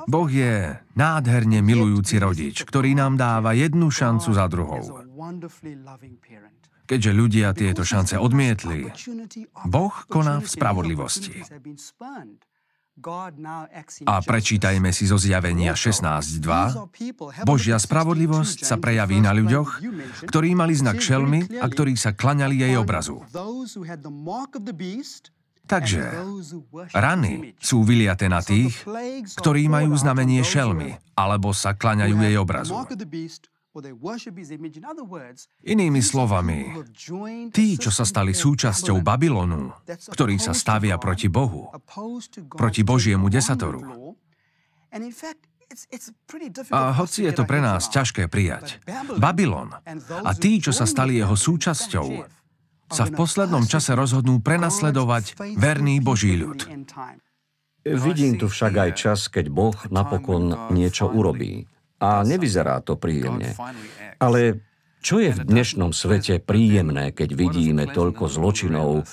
Boh 0.06 0.30
je 0.30 0.78
nádherne 0.94 1.58
milujúci 1.66 2.22
rodič, 2.22 2.62
ktorý 2.62 2.94
nám 2.94 3.18
dáva 3.18 3.58
jednu 3.58 3.90
šancu 3.90 4.30
za 4.30 4.46
druhou. 4.46 5.02
Keďže 6.86 7.10
ľudia 7.10 7.50
tieto 7.50 7.82
šance 7.82 8.14
odmietli, 8.14 8.86
Boh 9.66 9.94
koná 10.06 10.38
v 10.38 10.46
spravodlivosti. 10.46 11.42
A 14.08 14.14
prečítajme 14.24 14.88
si 14.88 15.04
zo 15.04 15.20
zjavenia 15.20 15.76
16.2. 15.76 17.44
Božia 17.44 17.76
spravodlivosť 17.76 18.64
sa 18.64 18.80
prejaví 18.80 19.20
na 19.20 19.36
ľuďoch, 19.36 19.84
ktorí 20.24 20.56
mali 20.56 20.72
znak 20.72 21.04
šelmy 21.04 21.60
a 21.60 21.66
ktorí 21.68 21.92
sa 21.92 22.16
klaňali 22.16 22.56
jej 22.56 22.72
obrazu. 22.80 23.20
Takže 25.66 26.02
rany 26.94 27.58
sú 27.58 27.82
vyliaté 27.82 28.30
na 28.30 28.38
tých, 28.38 28.86
ktorí 29.42 29.66
majú 29.66 29.98
znamenie 29.98 30.46
šelmy, 30.46 30.94
alebo 31.18 31.50
sa 31.50 31.74
klaňajú 31.74 32.16
jej 32.22 32.36
obrazu. 32.38 32.72
Inými 35.68 36.00
slovami, 36.00 36.58
tí, 37.52 37.76
čo 37.76 37.92
sa 37.92 38.08
stali 38.08 38.32
súčasťou 38.32 39.04
Babylonu, 39.04 39.68
ktorí 40.16 40.40
sa 40.40 40.56
stavia 40.56 40.96
proti 40.96 41.28
Bohu, 41.28 41.68
proti 42.56 42.80
Božiemu 42.80 43.28
desatoru. 43.28 44.16
A 46.72 46.80
hoci 46.94 47.26
je 47.26 47.32
to 47.34 47.44
pre 47.44 47.60
nás 47.60 47.90
ťažké 47.90 48.30
prijať, 48.32 48.80
Babylon 49.18 49.74
a 50.24 50.30
tí, 50.32 50.62
čo 50.62 50.72
sa 50.72 50.88
stali 50.88 51.20
jeho 51.20 51.36
súčasťou, 51.36 52.08
sa 52.90 53.04
v 53.06 53.12
poslednom 53.14 53.64
čase 53.66 53.94
rozhodnú 53.94 54.42
prenasledovať 54.42 55.38
verný 55.58 55.98
Boží 56.02 56.38
ľud. 56.38 56.66
Vidím 57.86 58.34
tu 58.34 58.50
však 58.50 58.74
aj 58.74 58.90
čas, 58.98 59.20
keď 59.30 59.46
Boh 59.46 59.76
napokon 59.94 60.74
niečo 60.74 61.06
urobí. 61.06 61.70
A 62.02 62.26
nevyzerá 62.26 62.82
to 62.82 62.98
príjemne. 62.98 63.54
Ale 64.18 64.65
Čo 65.06 65.22
je 65.22 65.30
v 65.30 65.46
dnešnom 65.46 65.94
svete 65.94 66.42
príjemné, 66.42 67.14
keď 67.14 67.38
vidíme 67.38 67.86
toľko 67.86 68.26
zločinov, 68.26 69.06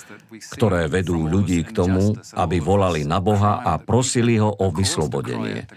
ktoré 0.50 0.90
vedú 0.90 1.30
ľudí 1.30 1.62
k 1.62 1.70
tomu, 1.70 2.18
aby 2.34 2.58
volali 2.58 3.06
na 3.06 3.22
Boha 3.22 3.62
a 3.62 3.78
prosili 3.78 4.42
ho 4.42 4.50
o 4.50 4.74
vyslobodenie? 4.74 5.70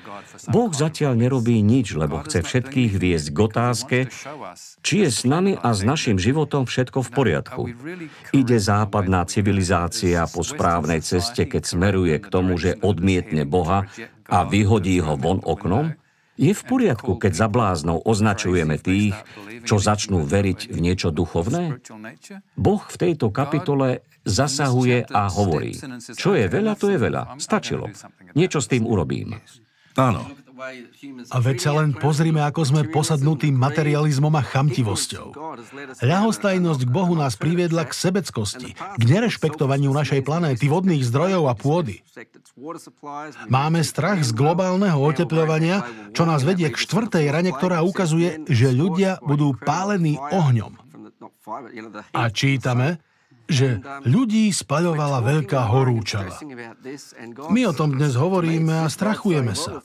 Boh 0.49 0.73
zatiaľ 0.73 1.21
nerobí 1.21 1.61
nič, 1.61 1.93
lebo 2.01 2.25
chce 2.25 2.41
všetkých 2.49 2.97
viesť 2.97 3.29
k 3.29 3.39
otázke, 3.45 3.99
či 4.81 5.05
je 5.05 5.09
s 5.13 5.29
nami 5.29 5.53
a 5.53 5.77
s 5.77 5.85
našim 5.85 6.17
životom 6.17 6.65
všetko 6.65 7.05
v 7.05 7.11
poriadku. 7.13 7.63
Ide 8.33 8.57
západná 8.57 9.29
civilizácia 9.29 10.25
po 10.33 10.41
správnej 10.41 11.05
ceste, 11.05 11.45
keď 11.45 11.69
smeruje 11.69 12.17
k 12.25 12.27
tomu, 12.33 12.57
že 12.57 12.81
odmietne 12.81 13.45
Boha 13.45 13.85
a 14.33 14.49
vyhodí 14.49 14.97
ho 15.05 15.21
von 15.21 15.45
oknom? 15.45 15.93
Je 16.37 16.53
v 16.53 16.63
poriadku, 16.69 17.17
keď 17.17 17.33
za 17.33 17.49
bláznou 17.49 18.01
označujeme 18.05 18.77
tých, 18.77 19.17
čo 19.65 19.81
začnú 19.81 20.23
veriť 20.25 20.69
v 20.69 20.79
niečo 20.85 21.09
duchovné? 21.09 21.81
Boh 22.55 22.83
v 22.85 22.97
tejto 22.97 23.33
kapitole 23.33 24.05
zasahuje 24.29 25.09
a 25.09 25.33
hovorí, 25.33 25.73
čo 26.15 26.37
je 26.37 26.47
veľa, 26.47 26.73
to 26.77 26.93
je 26.93 26.99
veľa. 27.01 27.41
Stačilo. 27.41 27.89
Niečo 28.37 28.61
s 28.61 28.69
tým 28.69 28.85
urobím. 28.85 29.41
Áno. 29.97 30.46
A 31.31 31.39
veď 31.39 31.57
sa 31.61 31.73
len 31.77 31.93
pozrime, 31.93 32.41
ako 32.41 32.63
sme 32.65 32.89
posadnutí 32.89 33.53
materializmom 33.53 34.33
a 34.33 34.43
chamtivosťou. 34.43 35.37
Ľahostajnosť 36.01 36.83
k 36.89 36.91
Bohu 36.91 37.13
nás 37.13 37.37
priviedla 37.37 37.85
k 37.85 37.93
sebeckosti, 37.93 38.73
k 38.73 39.03
nerešpektovaniu 39.05 39.93
našej 39.93 40.25
planéty, 40.25 40.73
vodných 40.73 41.05
zdrojov 41.05 41.53
a 41.53 41.55
pôdy. 41.55 42.01
Máme 43.53 43.85
strach 43.85 44.25
z 44.25 44.33
globálneho 44.33 44.97
oteplovania, 44.97 45.85
čo 46.17 46.25
nás 46.25 46.41
vedie 46.41 46.73
k 46.73 46.81
štvrtej 46.81 47.29
rane, 47.29 47.53
ktorá 47.53 47.85
ukazuje, 47.85 48.49
že 48.49 48.73
ľudia 48.73 49.21
budú 49.21 49.53
pálení 49.61 50.17
ohňom. 50.17 50.73
A 52.17 52.27
čítame, 52.33 52.99
že 53.47 53.81
ľudí 54.05 54.51
spaľovala 54.51 55.23
veľká 55.23 55.71
horúčava. 55.71 56.35
My 57.51 57.61
o 57.67 57.73
tom 57.73 57.95
dnes 57.95 58.19
hovoríme 58.19 58.85
a 58.85 58.91
strachujeme 58.91 59.55
sa. 59.55 59.83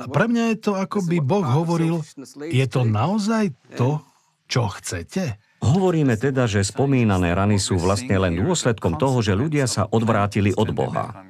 A 0.00 0.06
pre 0.08 0.26
mňa 0.28 0.44
je 0.52 0.56
to, 0.60 0.72
ako 0.76 1.04
by 1.04 1.16
Boh 1.20 1.44
hovoril, 1.44 2.00
je 2.48 2.66
to 2.68 2.88
naozaj 2.88 3.52
to, 3.76 4.00
čo 4.44 4.68
chcete? 4.68 5.40
Hovoríme 5.64 6.20
teda, 6.20 6.44
že 6.44 6.60
spomínané 6.60 7.32
rany 7.32 7.56
sú 7.56 7.80
vlastne 7.80 8.12
len 8.20 8.36
dôsledkom 8.36 9.00
toho, 9.00 9.24
že 9.24 9.32
ľudia 9.32 9.64
sa 9.64 9.88
odvrátili 9.88 10.52
od 10.52 10.76
Boha. 10.76 11.24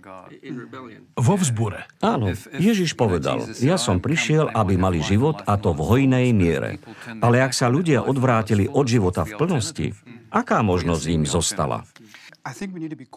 Vo 1.15 1.39
vzbure. 1.39 1.87
Áno, 2.03 2.35
Ježiš 2.59 2.99
povedal, 2.99 3.47
ja 3.63 3.79
som 3.79 4.03
prišiel, 4.03 4.51
aby 4.51 4.75
mali 4.75 4.99
život 4.99 5.47
a 5.47 5.55
to 5.55 5.71
v 5.71 5.81
hojnej 5.87 6.35
miere. 6.35 6.83
Ale 7.23 7.39
ak 7.39 7.55
sa 7.55 7.71
ľudia 7.71 8.03
odvrátili 8.03 8.67
od 8.67 8.87
života 8.91 9.23
v 9.23 9.39
plnosti, 9.39 9.87
aká 10.35 10.59
možnosť 10.67 11.05
im 11.15 11.23
zostala? 11.23 11.87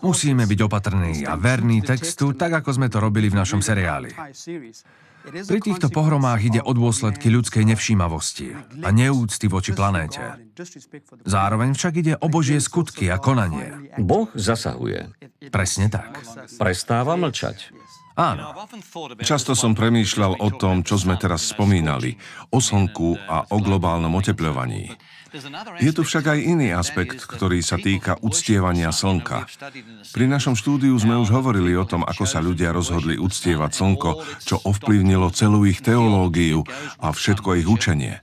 Musíme 0.05 0.47
byť 0.47 0.59
opatrní 0.63 1.27
a 1.27 1.35
verní 1.35 1.83
textu, 1.83 2.31
tak 2.31 2.63
ako 2.63 2.69
sme 2.79 2.87
to 2.87 3.03
robili 3.03 3.27
v 3.27 3.35
našom 3.35 3.59
seriáli. 3.59 4.15
Pri 5.27 5.59
týchto 5.59 5.91
pohromách 5.91 6.39
ide 6.39 6.61
o 6.63 6.71
dôsledky 6.71 7.27
ľudskej 7.27 7.67
nevšímavosti 7.67 8.55
a 8.79 8.89
neúcty 8.95 9.51
voči 9.51 9.75
planéte. 9.75 10.23
Zároveň 11.27 11.75
však 11.75 11.93
ide 11.99 12.13
o 12.15 12.31
Božie 12.31 12.63
skutky 12.63 13.11
a 13.11 13.19
konanie. 13.19 13.91
Boh 13.99 14.31
zasahuje. 14.31 15.11
Presne 15.51 15.91
tak. 15.91 16.23
Prestáva 16.55 17.19
mlčať. 17.19 17.75
Áno. 18.15 18.55
Často 19.19 19.53
som 19.53 19.75
premýšľal 19.75 20.39
o 20.39 20.49
tom, 20.55 20.81
čo 20.87 20.95
sme 20.95 21.19
teraz 21.19 21.51
spomínali, 21.51 22.15
o 22.49 22.63
slnku 22.63 23.19
a 23.27 23.45
o 23.51 23.57
globálnom 23.59 24.15
otepľovaní. 24.15 24.89
Je 25.81 25.91
tu 25.93 26.01
však 26.01 26.25
aj 26.33 26.39
iný 26.41 26.69
aspekt, 26.73 27.25
ktorý 27.25 27.61
sa 27.61 27.77
týka 27.77 28.17
uctievania 28.21 28.89
slnka. 28.89 29.45
Pri 30.13 30.25
našom 30.25 30.57
štúdiu 30.57 30.93
sme 30.97 31.17
už 31.17 31.29
hovorili 31.33 31.77
o 31.77 31.85
tom, 31.85 32.01
ako 32.03 32.23
sa 32.25 32.41
ľudia 32.41 32.73
rozhodli 32.73 33.15
uctievať 33.17 33.71
slnko, 33.73 34.11
čo 34.43 34.55
ovplyvnilo 34.63 35.29
celú 35.31 35.63
ich 35.65 35.83
teológiu 35.83 36.65
a 37.01 37.13
všetko 37.13 37.57
ich 37.61 37.67
učenie. 37.67 38.21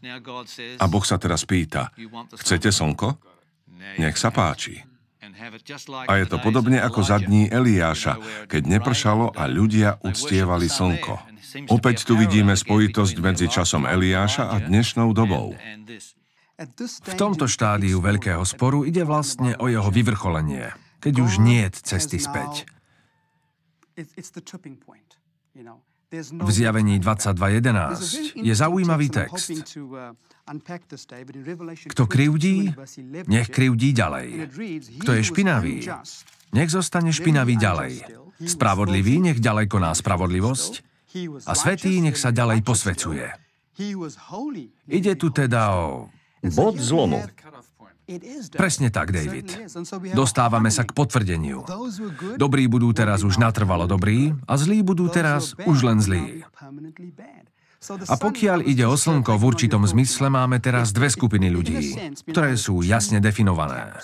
A 0.81 0.85
Boh 0.91 1.05
sa 1.07 1.17
teraz 1.21 1.47
pýta, 1.47 1.95
chcete 2.39 2.75
slnko? 2.75 3.17
Nech 4.01 4.17
sa 4.17 4.33
páči. 4.35 4.83
A 6.09 6.13
je 6.21 6.27
to 6.29 6.39
podobne 6.41 6.81
ako 6.81 7.01
za 7.05 7.21
dní 7.21 7.49
Eliáša, 7.53 8.47
keď 8.49 8.63
nepršalo 8.81 9.35
a 9.35 9.45
ľudia 9.45 10.01
uctievali 10.01 10.69
slnko. 10.69 11.15
Opäť 11.71 12.09
tu 12.09 12.19
vidíme 12.19 12.57
spojitosť 12.57 13.17
medzi 13.23 13.47
časom 13.47 13.87
Eliáša 13.87 14.51
a 14.51 14.57
dnešnou 14.59 15.15
dobou. 15.15 15.55
V 16.55 17.15
tomto 17.19 17.51
štádiu 17.51 17.99
veľkého 17.99 18.47
sporu 18.47 18.87
ide 18.87 19.03
vlastne 19.03 19.59
o 19.59 19.67
jeho 19.67 19.91
vyvrcholenie, 19.91 20.71
keď 21.03 21.15
už 21.19 21.43
nie 21.43 21.67
je 21.67 21.83
cesty 21.83 22.23
späť. 22.23 22.71
V 26.15 26.51
zjavení 26.55 27.03
22.11 27.03 28.39
je 28.39 28.55
zaujímavý 28.55 29.11
text. 29.11 29.51
Kto 31.91 32.03
krivdí, 32.07 32.71
nech 33.27 33.49
krivdí 33.51 33.91
ďalej. 33.91 34.29
Kto 35.03 35.11
je 35.11 35.23
špinavý, 35.27 35.83
nech 36.55 36.71
zostane 36.71 37.11
špinavý 37.11 37.59
ďalej. 37.59 37.93
Spravodlivý 38.47 39.19
nech 39.27 39.43
ďalej 39.43 39.67
koná 39.67 39.91
spravodlivosť 39.91 40.73
a 41.51 41.53
svetý 41.59 41.99
nech 41.99 42.15
sa 42.15 42.31
ďalej 42.31 42.63
posvecuje. 42.63 43.27
Ide 44.87 45.13
tu 45.19 45.35
teda 45.35 45.75
o 45.75 46.14
Bod 46.53 46.77
zlomu. 46.77 47.25
Presne 48.53 48.93
tak, 48.93 49.17
David. 49.17 49.73
Dostávame 50.13 50.69
sa 50.69 50.85
k 50.85 50.93
potvrdeniu. 50.93 51.65
Dobrí 52.37 52.69
budú 52.69 52.93
teraz 52.93 53.25
už 53.25 53.41
natrvalo 53.41 53.89
dobrí 53.89 54.37
a 54.45 54.61
zlí 54.61 54.85
budú 54.85 55.09
teraz 55.09 55.57
už 55.65 55.79
len 55.89 55.99
zlí. 56.05 56.45
A 57.85 58.15
pokiaľ 58.17 58.65
ide 58.65 58.85
o 58.89 58.97
slnko 58.97 59.41
v 59.41 59.45
určitom 59.45 59.85
zmysle, 59.85 60.29
máme 60.33 60.61
teraz 60.61 60.93
dve 60.93 61.09
skupiny 61.09 61.49
ľudí, 61.53 61.97
ktoré 62.29 62.57
sú 62.61 62.81
jasne 62.85 63.21
definované. 63.21 63.97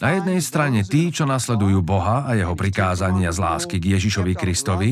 Na 0.00 0.10
jednej 0.16 0.40
strane 0.40 0.86
tí, 0.88 1.12
čo 1.12 1.28
nasledujú 1.28 1.84
Boha 1.84 2.24
a 2.24 2.32
jeho 2.32 2.56
prikázania 2.56 3.28
z 3.28 3.38
lásky 3.44 3.76
k 3.76 3.98
Ježišovi 3.98 4.32
Kristovi, 4.32 4.90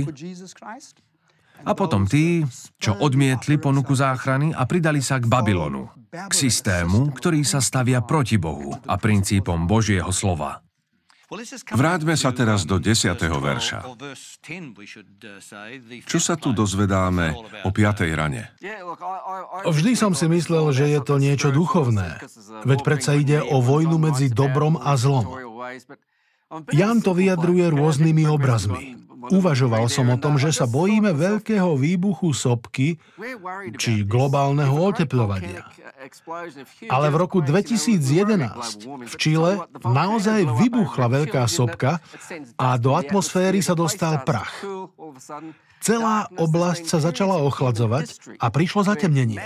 a 1.63 1.73
potom 1.73 2.07
tí, 2.07 2.43
čo 2.79 2.99
odmietli 2.99 3.59
ponuku 3.59 3.95
záchrany 3.95 4.51
a 4.51 4.67
pridali 4.67 5.01
sa 5.03 5.23
k 5.23 5.31
Babylonu, 5.31 5.89
k 6.11 6.33
systému, 6.33 7.15
ktorý 7.15 7.47
sa 7.47 7.63
stavia 7.63 8.03
proti 8.03 8.37
Bohu 8.37 8.75
a 8.87 8.95
princípom 8.99 9.65
Božieho 9.67 10.11
slova. 10.11 10.63
Vráťme 11.73 12.13
sa 12.13 12.29
teraz 12.37 12.69
do 12.69 12.77
10. 12.77 13.17
verša. 13.17 13.89
Čo 16.05 16.19
sa 16.21 16.37
tu 16.37 16.53
dozvedáme 16.53 17.33
o 17.65 17.71
5. 17.73 18.05
rane? 18.13 18.53
Vždy 19.65 19.93
som 19.97 20.13
si 20.13 20.29
myslel, 20.29 20.77
že 20.77 20.93
je 20.93 21.01
to 21.01 21.17
niečo 21.17 21.49
duchovné. 21.49 22.21
Veď 22.69 22.79
predsa 22.85 23.17
ide 23.17 23.41
o 23.41 23.65
vojnu 23.65 23.97
medzi 23.97 24.29
dobrom 24.29 24.77
a 24.77 24.93
zlom. 25.01 25.25
Jan 26.69 27.01
to 27.01 27.17
vyjadruje 27.17 27.65
rôznymi 27.73 28.29
obrazmi. 28.29 29.02
Uvažoval 29.31 29.87
som 29.87 30.11
o 30.11 30.17
tom, 30.19 30.35
že 30.41 30.51
sa 30.51 30.67
bojíme 30.67 31.15
veľkého 31.15 31.79
výbuchu 31.79 32.35
sopky 32.35 32.99
či 33.79 34.03
globálneho 34.03 34.75
oteplovania. 34.75 35.69
Ale 36.91 37.07
v 37.15 37.17
roku 37.23 37.39
2011 37.39 39.07
v 39.07 39.15
Čile 39.15 39.63
naozaj 39.87 40.43
vybuchla 40.59 41.07
veľká 41.07 41.47
sopka 41.47 42.03
a 42.59 42.75
do 42.75 42.99
atmosféry 42.99 43.63
sa 43.63 43.79
dostal 43.79 44.27
prach. 44.27 44.51
Celá 45.83 46.31
oblasť 46.39 46.87
sa 46.87 47.03
začala 47.03 47.43
ochladzovať 47.43 48.39
a 48.39 48.47
prišlo 48.55 48.87
zatemnenie. 48.87 49.43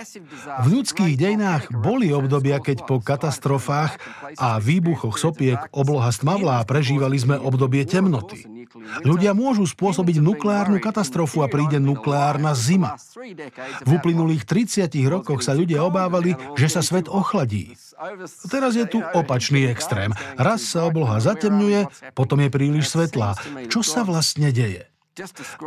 V 0.60 0.66
ľudských 0.68 1.16
dejinách 1.16 1.72
boli 1.72 2.12
obdobia, 2.12 2.60
keď 2.60 2.84
po 2.84 3.00
katastrofách 3.00 3.96
a 4.36 4.60
výbuchoch 4.60 5.16
sopiek 5.16 5.56
obloha 5.72 6.12
stmavlá 6.12 6.60
prežívali 6.68 7.16
sme 7.16 7.40
obdobie 7.40 7.88
temnoty. 7.88 8.44
Ľudia 9.00 9.32
môžu 9.32 9.64
spôsobiť 9.64 10.20
nukleárnu 10.20 10.76
katastrofu 10.76 11.40
a 11.40 11.48
príde 11.48 11.80
nukleárna 11.80 12.52
zima. 12.52 13.00
V 13.88 13.90
uplynulých 13.96 14.44
30 14.44 14.92
rokoch 15.08 15.40
sa 15.40 15.56
ľudia 15.56 15.80
obávali, 15.80 16.36
že 16.60 16.68
sa 16.68 16.84
svet 16.84 17.08
ochladí. 17.08 17.72
Teraz 18.52 18.76
je 18.76 18.84
tu 18.84 19.00
opačný 19.00 19.64
extrém. 19.72 20.12
Raz 20.36 20.60
sa 20.68 20.84
obloha 20.84 21.16
zatemňuje, 21.16 22.12
potom 22.12 22.44
je 22.44 22.52
príliš 22.52 22.92
svetlá. 22.92 23.32
Čo 23.72 23.80
sa 23.80 24.04
vlastne 24.04 24.52
deje? 24.52 24.84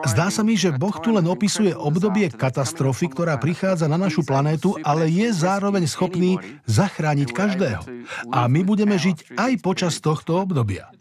Zdá 0.06 0.30
sa 0.30 0.46
mi, 0.46 0.54
že 0.54 0.70
Boh 0.70 0.94
tu 1.02 1.10
len 1.10 1.26
opisuje 1.26 1.74
obdobie 1.74 2.30
katastrofy, 2.30 3.10
ktorá 3.10 3.42
prichádza 3.42 3.90
na 3.90 3.98
našu 3.98 4.22
planétu, 4.22 4.78
ale 4.86 5.10
je 5.10 5.34
zároveň 5.34 5.90
schopný 5.90 6.38
zachrániť 6.70 7.30
každého. 7.34 7.82
A 8.30 8.46
my 8.46 8.62
budeme 8.62 8.94
žiť 8.94 9.34
aj 9.34 9.52
počas 9.66 9.98
tohto 9.98 10.46
obdobia. 10.46 10.94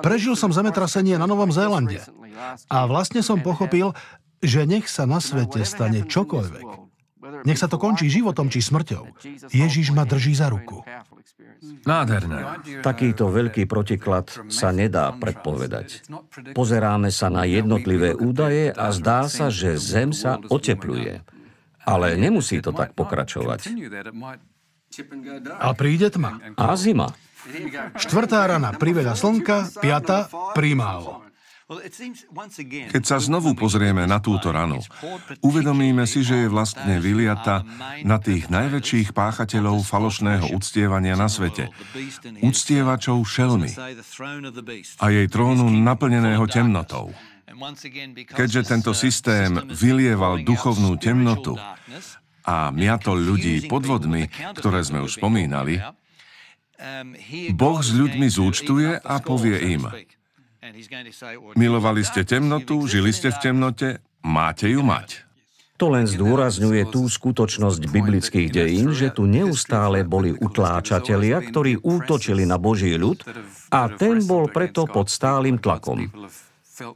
Prežil 0.00 0.38
som 0.38 0.54
zemetrasenie 0.54 1.18
na 1.20 1.26
Novom 1.28 1.52
Zélande 1.52 2.00
a 2.70 2.86
vlastne 2.88 3.20
som 3.20 3.42
pochopil, 3.42 3.92
že 4.40 4.64
nech 4.64 4.86
sa 4.88 5.04
na 5.04 5.18
svete 5.18 5.66
stane 5.66 6.06
čokoľvek. 6.06 6.85
Nech 7.46 7.58
sa 7.58 7.66
to 7.66 7.76
končí 7.80 8.06
životom 8.06 8.46
či 8.50 8.62
smrťou. 8.62 9.18
Ježiš 9.50 9.90
ma 9.90 10.06
drží 10.06 10.34
za 10.34 10.50
ruku. 10.50 10.86
Nádherné. 11.86 12.62
Takýto 12.82 13.30
veľký 13.30 13.66
protiklad 13.66 14.30
sa 14.50 14.70
nedá 14.70 15.10
predpovedať. 15.14 16.06
Pozeráme 16.54 17.10
sa 17.10 17.30
na 17.30 17.46
jednotlivé 17.46 18.14
údaje 18.14 18.70
a 18.70 18.90
zdá 18.94 19.26
sa, 19.26 19.50
že 19.50 19.78
Zem 19.78 20.14
sa 20.14 20.38
otepluje. 20.50 21.22
Ale 21.86 22.18
nemusí 22.18 22.58
to 22.58 22.74
tak 22.74 22.98
pokračovať. 22.98 23.70
A 25.62 25.68
príde 25.74 26.08
tma. 26.10 26.38
A 26.58 26.74
zima. 26.74 27.14
Štvrtá 27.94 28.42
rana 28.50 28.74
priveľa 28.74 29.14
slnka, 29.14 29.78
piata 29.78 30.26
primálo. 30.54 31.25
Keď 31.66 33.02
sa 33.02 33.18
znovu 33.18 33.58
pozrieme 33.58 34.06
na 34.06 34.22
túto 34.22 34.54
ranu, 34.54 34.78
uvedomíme 35.42 36.06
si, 36.06 36.22
že 36.22 36.46
je 36.46 36.48
vlastne 36.52 37.02
vyliata 37.02 37.66
na 38.06 38.22
tých 38.22 38.46
najväčších 38.54 39.10
páchateľov 39.10 39.82
falošného 39.82 40.54
uctievania 40.54 41.18
na 41.18 41.26
svete, 41.26 41.66
uctievačov 42.38 43.18
šelmy 43.26 43.74
a 45.02 45.06
jej 45.10 45.26
trónu 45.26 45.66
naplneného 45.66 46.46
temnotou. 46.46 47.10
Keďže 48.30 48.62
tento 48.70 48.94
systém 48.94 49.58
vylieval 49.66 50.46
duchovnú 50.46 50.94
temnotu 51.02 51.58
a 52.46 52.70
miatol 52.70 53.18
ľudí 53.18 53.66
podvodmi, 53.66 54.30
ktoré 54.54 54.86
sme 54.86 55.02
už 55.02 55.18
spomínali, 55.18 55.82
Boh 57.58 57.78
s 57.82 57.90
ľuďmi 57.90 58.26
zúčtuje 58.30 59.02
a 59.02 59.18
povie 59.18 59.74
im, 59.74 59.90
milovali 61.54 62.02
ste 62.02 62.22
temnotu, 62.26 62.86
žili 62.88 63.12
ste 63.12 63.30
v 63.30 63.38
temnote, 63.38 63.88
máte 64.24 64.70
ju 64.70 64.82
mať. 64.82 65.26
To 65.76 65.92
len 65.92 66.08
zdôrazňuje 66.08 66.88
tú 66.88 67.04
skutočnosť 67.04 67.92
biblických 67.92 68.48
dejín, 68.48 68.96
že 68.96 69.12
tu 69.12 69.28
neustále 69.28 70.08
boli 70.08 70.32
utláčatelia, 70.32 71.44
ktorí 71.44 71.84
útočili 71.84 72.48
na 72.48 72.56
Boží 72.56 72.96
ľud 72.96 73.20
a 73.68 73.92
ten 73.92 74.24
bol 74.24 74.48
preto 74.48 74.88
pod 74.88 75.12
stálym 75.12 75.60
tlakom. 75.60 76.08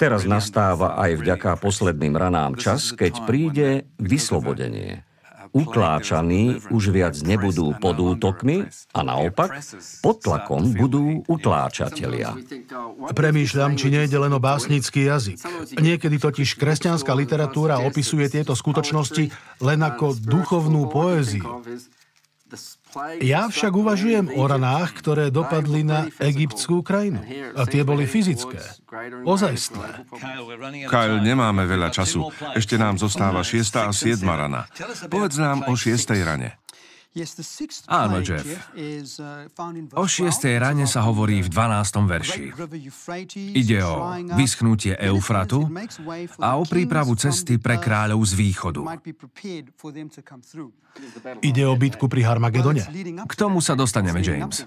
Teraz 0.00 0.24
nastáva 0.24 0.96
aj 0.96 1.20
vďaka 1.20 1.60
posledným 1.60 2.16
ranám 2.16 2.56
čas, 2.56 2.96
keď 2.96 3.12
príde 3.28 3.68
vyslobodenie 4.00 5.04
utláčaní 5.52 6.58
už 6.70 6.94
viac 6.94 7.14
nebudú 7.22 7.74
pod 7.78 7.98
útokmi 7.98 8.66
a 8.94 9.00
naopak 9.02 9.60
pod 10.00 10.16
tlakom 10.22 10.74
budú 10.74 11.22
utláčatelia. 11.26 12.34
Premýšľam, 13.10 13.74
či 13.74 13.92
nejde 13.92 14.16
len 14.18 14.32
o 14.32 14.40
básnický 14.40 15.10
jazyk. 15.10 15.38
Niekedy 15.78 16.16
totiž 16.18 16.56
kresťanská 16.56 17.12
literatúra 17.14 17.82
opisuje 17.82 18.26
tieto 18.30 18.54
skutočnosti 18.54 19.30
len 19.60 19.80
ako 19.82 20.16
duchovnú 20.18 20.88
poéziu. 20.88 21.62
Ja 23.22 23.46
však 23.46 23.72
uvažujem 23.72 24.34
o 24.34 24.42
ranách, 24.46 24.98
ktoré 24.98 25.30
dopadli 25.30 25.86
na 25.86 26.10
egyptskú 26.18 26.82
krajinu. 26.82 27.22
A 27.54 27.62
tie 27.66 27.86
boli 27.86 28.04
fyzické. 28.04 28.58
Ozajstné. 29.22 30.10
Kyle, 30.90 31.18
nemáme 31.22 31.64
veľa 31.70 31.94
času. 31.94 32.30
Ešte 32.58 32.74
nám 32.74 32.98
zostáva 32.98 33.46
6. 33.46 33.62
a 33.78 33.92
7. 33.94 34.22
rana. 34.26 34.66
Povedz 35.06 35.38
nám 35.38 35.70
o 35.70 35.74
6. 35.78 35.94
rane. 36.26 36.58
Áno, 37.90 38.22
Jeff. 38.22 38.46
O 39.98 40.04
šiestej 40.06 40.54
rane 40.62 40.86
sa 40.86 41.02
hovorí 41.02 41.42
v 41.42 41.50
12. 41.50 42.06
verši. 42.06 42.42
Ide 43.34 43.78
o 43.82 44.14
vyschnutie 44.38 44.94
Eufratu 44.94 45.66
a 46.38 46.54
o 46.54 46.62
prípravu 46.62 47.18
cesty 47.18 47.58
pre 47.58 47.82
kráľov 47.82 48.22
z 48.22 48.32
východu. 48.38 48.80
Ide 51.42 51.62
o 51.66 51.74
bitku 51.74 52.06
pri 52.06 52.22
Harmagedone. 52.22 52.86
K 53.26 53.34
tomu 53.34 53.58
sa 53.58 53.74
dostaneme, 53.74 54.22
James. 54.22 54.62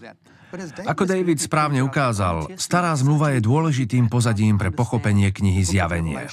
Ako 0.85 1.09
David 1.09 1.41
správne 1.41 1.81
ukázal, 1.81 2.53
stará 2.61 2.93
zmluva 2.93 3.33
je 3.33 3.41
dôležitým 3.41 4.05
pozadím 4.05 4.61
pre 4.61 4.69
pochopenie 4.69 5.33
knihy 5.33 5.65
Zjavenie. 5.65 6.29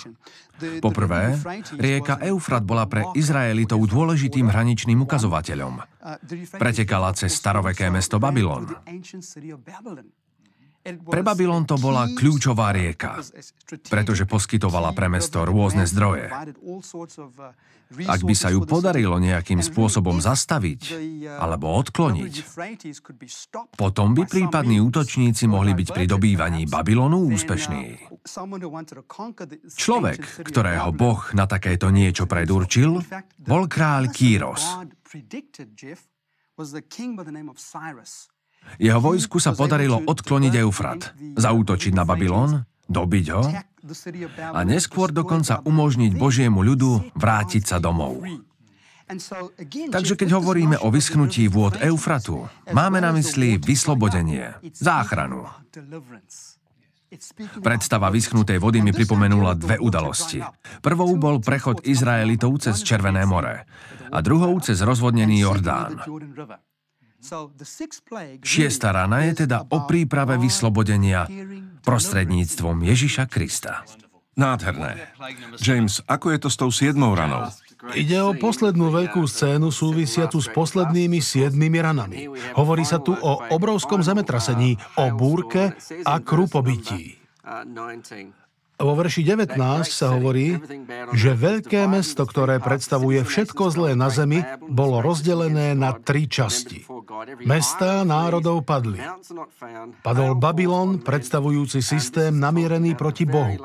Poprvé, 0.80 1.36
rieka 1.80 2.20
Eufrat 2.24 2.64
bola 2.64 2.84
pre 2.84 3.04
Izraelitov 3.16 3.80
dôležitým 3.88 4.48
hraničným 4.48 5.00
ukazovateľom. 5.04 5.80
Pretekala 6.56 7.16
cez 7.16 7.32
staroveké 7.36 7.88
mesto 7.88 8.20
Babylon. 8.20 8.68
Pre 10.80 11.20
Babylon 11.20 11.68
to 11.68 11.76
bola 11.76 12.08
kľúčová 12.08 12.72
rieka, 12.72 13.20
pretože 13.92 14.24
poskytovala 14.24 14.96
pre 14.96 15.12
mesto 15.12 15.44
rôzne 15.44 15.84
zdroje. 15.84 16.32
Ak 18.08 18.24
by 18.24 18.34
sa 18.38 18.48
ju 18.48 18.64
podarilo 18.64 19.20
nejakým 19.20 19.60
spôsobom 19.60 20.24
zastaviť 20.24 20.96
alebo 21.36 21.76
odkloniť, 21.76 22.32
potom 23.76 24.16
by 24.16 24.22
prípadní 24.24 24.80
útočníci 24.80 25.44
mohli 25.50 25.76
byť 25.76 25.88
pri 25.92 26.06
dobývaní 26.08 26.64
Babylonu 26.64 27.28
úspešní. 27.28 28.16
Človek, 29.76 30.20
ktorého 30.48 30.90
Boh 30.96 31.20
na 31.36 31.44
takéto 31.44 31.92
niečo 31.92 32.24
predurčil, 32.24 33.04
bol 33.36 33.68
kráľ 33.68 34.08
Kýros. 34.08 34.64
Jeho 38.80 39.00
vojsku 39.02 39.36
sa 39.42 39.52
podarilo 39.52 40.00
odkloniť 40.00 40.52
Eufrat, 40.64 41.12
zaútočiť 41.36 41.92
na 41.92 42.04
Babylon, 42.06 42.64
dobiť 42.90 43.26
ho 43.34 43.42
a 44.52 44.60
neskôr 44.66 45.14
dokonca 45.14 45.62
umožniť 45.62 46.12
Božiemu 46.16 46.60
ľudu 46.60 47.14
vrátiť 47.16 47.62
sa 47.64 47.76
domov. 47.78 48.24
Takže 49.90 50.14
keď 50.14 50.38
hovoríme 50.38 50.78
o 50.78 50.88
vyschnutí 50.88 51.50
vôd 51.50 51.74
Eufratu, 51.82 52.46
máme 52.70 53.02
na 53.02 53.10
mysli 53.10 53.58
vyslobodenie, 53.58 54.54
záchranu. 54.70 55.50
Predstava 57.58 58.06
vyschnutej 58.06 58.62
vody 58.62 58.78
mi 58.86 58.94
pripomenula 58.94 59.58
dve 59.58 59.82
udalosti. 59.82 60.38
Prvou 60.78 61.10
bol 61.18 61.42
prechod 61.42 61.82
Izraelitov 61.82 62.62
cez 62.62 62.86
Červené 62.86 63.26
more 63.26 63.66
a 64.14 64.18
druhou 64.22 64.54
cez 64.62 64.78
rozvodnený 64.78 65.42
Jordán. 65.42 66.06
Šiesta 68.40 68.88
rana 68.90 69.28
je 69.28 69.44
teda 69.44 69.68
o 69.68 69.84
príprave 69.84 70.40
vyslobodenia 70.40 71.28
prostredníctvom 71.84 72.80
Ježiša 72.80 73.24
Krista. 73.28 73.84
Nádherné. 74.40 75.12
James, 75.60 76.00
ako 76.08 76.32
je 76.32 76.38
to 76.40 76.48
s 76.48 76.56
tou 76.56 76.70
siedmou 76.72 77.12
ranou? 77.12 77.52
Ide 77.96 78.20
o 78.20 78.36
poslednú 78.36 78.92
veľkú 78.92 79.24
scénu 79.24 79.72
súvisiatu 79.72 80.36
s 80.36 80.52
poslednými 80.52 81.16
siedmými 81.20 81.78
ranami. 81.80 82.28
Hovorí 82.56 82.84
sa 82.84 83.00
tu 83.00 83.16
o 83.16 83.32
obrovskom 83.52 84.04
zemetrasení, 84.04 84.76
o 85.00 85.08
búrke 85.16 85.76
a 86.04 86.14
krupobytí. 86.20 87.16
Vo 88.80 88.96
verši 88.96 89.20
19 89.28 89.60
sa 89.84 90.16
hovorí, 90.16 90.56
že 91.12 91.36
veľké 91.36 91.84
mesto, 91.84 92.24
ktoré 92.24 92.56
predstavuje 92.64 93.20
všetko 93.20 93.62
zlé 93.76 93.92
na 93.92 94.08
zemi, 94.08 94.40
bolo 94.72 95.04
rozdelené 95.04 95.76
na 95.76 95.92
tri 96.00 96.24
časti. 96.24 96.88
Mestá 97.44 98.00
národov 98.08 98.64
padli. 98.64 99.04
Padol 100.00 100.32
Babylon, 100.40 101.04
predstavujúci 101.04 101.84
systém 101.84 102.32
namierený 102.32 102.96
proti 102.96 103.28
Bohu. 103.28 103.60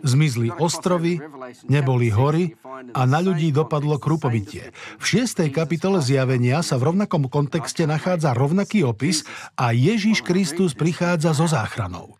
Zmizli 0.00 0.48
ostrovy, 0.56 1.20
neboli 1.68 2.08
hory 2.08 2.56
a 2.96 3.04
na 3.04 3.20
ľudí 3.20 3.52
dopadlo 3.52 4.00
krupobytie. 4.00 4.72
V 4.96 5.04
6. 5.04 5.44
kapitole 5.52 6.00
zjavenia 6.00 6.64
sa 6.64 6.80
v 6.80 6.88
rovnakom 6.88 7.28
kontexte 7.28 7.84
nachádza 7.84 8.32
rovnaký 8.32 8.80
opis 8.80 9.28
a 9.60 9.76
Ježíš 9.76 10.24
Kristus 10.24 10.72
prichádza 10.72 11.36
so 11.36 11.44
záchranou. 11.44 12.16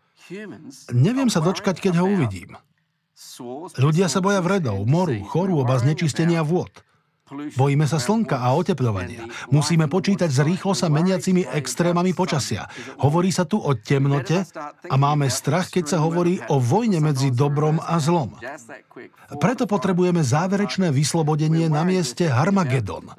Neviem 0.93 1.29
sa 1.29 1.39
dočkať, 1.41 1.77
keď 1.77 1.93
ho 2.01 2.05
uvidím. 2.09 2.57
Ľudia 3.77 4.07
sa 4.11 4.19
boja 4.19 4.41
vredov, 4.41 4.83
moru, 4.83 5.21
chorôb 5.23 5.69
a 5.69 5.77
znečistenia 5.79 6.43
vôd. 6.43 6.71
Bojíme 7.33 7.89
sa 7.89 7.97
slnka 7.97 8.37
a 8.37 8.53
oteplovania. 8.53 9.25
Musíme 9.49 9.89
počítať 9.89 10.29
s 10.29 10.45
rýchlo 10.45 10.77
sa 10.77 10.93
meniacimi 10.93 11.41
extrémami 11.41 12.13
počasia. 12.13 12.69
Hovorí 13.01 13.33
sa 13.33 13.49
tu 13.49 13.57
o 13.57 13.73
temnote 13.73 14.45
a 14.85 14.93
máme 14.93 15.25
strach, 15.33 15.73
keď 15.73 15.89
sa 15.89 15.97
hovorí 16.05 16.37
o 16.53 16.61
vojne 16.61 17.01
medzi 17.01 17.33
dobrom 17.33 17.81
a 17.81 17.97
zlom. 17.97 18.37
Preto 19.41 19.65
potrebujeme 19.65 20.21
záverečné 20.21 20.93
vyslobodenie 20.93 21.65
na 21.65 21.81
mieste 21.81 22.29
Harmagedon. 22.29 23.09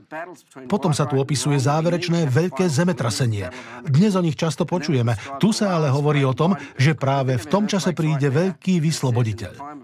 Potom 0.70 0.94
sa 0.94 1.10
tu 1.10 1.18
opisuje 1.18 1.58
záverečné 1.58 2.30
veľké 2.30 2.70
zemetrasenie. 2.70 3.50
Dnes 3.82 4.14
o 4.14 4.22
nich 4.22 4.38
často 4.38 4.62
počujeme. 4.62 5.18
Tu 5.42 5.50
sa 5.50 5.82
ale 5.82 5.90
hovorí 5.90 6.22
o 6.22 6.30
tom, 6.30 6.54
že 6.78 6.94
práve 6.94 7.42
v 7.42 7.46
tom 7.50 7.66
čase 7.66 7.90
príde 7.90 8.30
veľký 8.30 8.78
vysloboditeľ. 8.78 9.82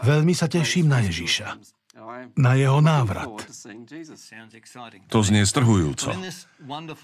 Veľmi 0.00 0.32
sa 0.32 0.48
teším 0.48 0.88
na 0.88 1.04
Ježíša. 1.04 1.77
Na 2.38 2.52
jeho 2.54 2.78
návrat. 2.78 3.26
To 5.10 5.18
znie 5.20 5.42
strhujúco. 5.42 6.14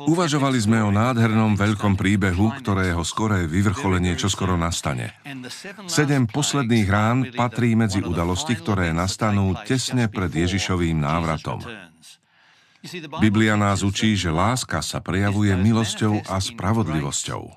Uvažovali 0.07 0.59
sme 0.63 0.79
o 0.83 0.91
nádhernom 0.95 1.59
veľkom 1.59 1.99
príbehu, 1.99 2.55
ktorého 2.63 3.03
skoré 3.03 3.51
vyvrcholenie 3.51 4.15
čoskoro 4.15 4.55
nastane. 4.55 5.15
Sedem 5.91 6.31
posledných 6.31 6.89
rán 6.89 7.19
patrí 7.35 7.75
medzi 7.75 8.01
udalosti, 8.05 8.55
ktoré 8.55 8.95
nastanú 8.95 9.57
tesne 9.67 10.07
pred 10.07 10.31
Ježišovým 10.31 11.03
návratom. 11.03 11.61
Biblia 13.19 13.57
nás 13.57 13.81
učí, 13.81 14.13
že 14.13 14.29
láska 14.29 14.85
sa 14.85 15.01
prejavuje 15.01 15.57
milosťou 15.57 16.21
a 16.29 16.37
spravodlivosťou. 16.37 17.49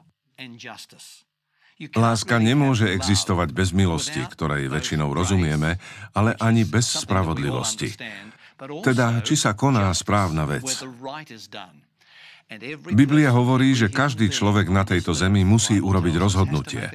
Láska 1.78 2.42
nemôže 2.42 2.90
existovať 2.90 3.54
bez 3.54 3.70
milosti, 3.70 4.26
ktorej 4.26 4.66
väčšinou 4.66 5.14
rozumieme, 5.14 5.78
ale 6.18 6.34
ani 6.42 6.66
bez 6.66 7.06
spravodlivosti. 7.06 7.94
Teda, 8.82 9.22
či 9.22 9.38
sa 9.38 9.54
koná 9.54 9.94
správna 9.94 10.50
vec. 10.50 10.66
Biblia 12.90 13.30
hovorí, 13.30 13.78
že 13.78 13.94
každý 13.94 14.34
človek 14.34 14.74
na 14.74 14.90
tejto 14.90 15.14
zemi 15.14 15.46
musí 15.46 15.78
urobiť 15.78 16.16
rozhodnutie. 16.18 16.90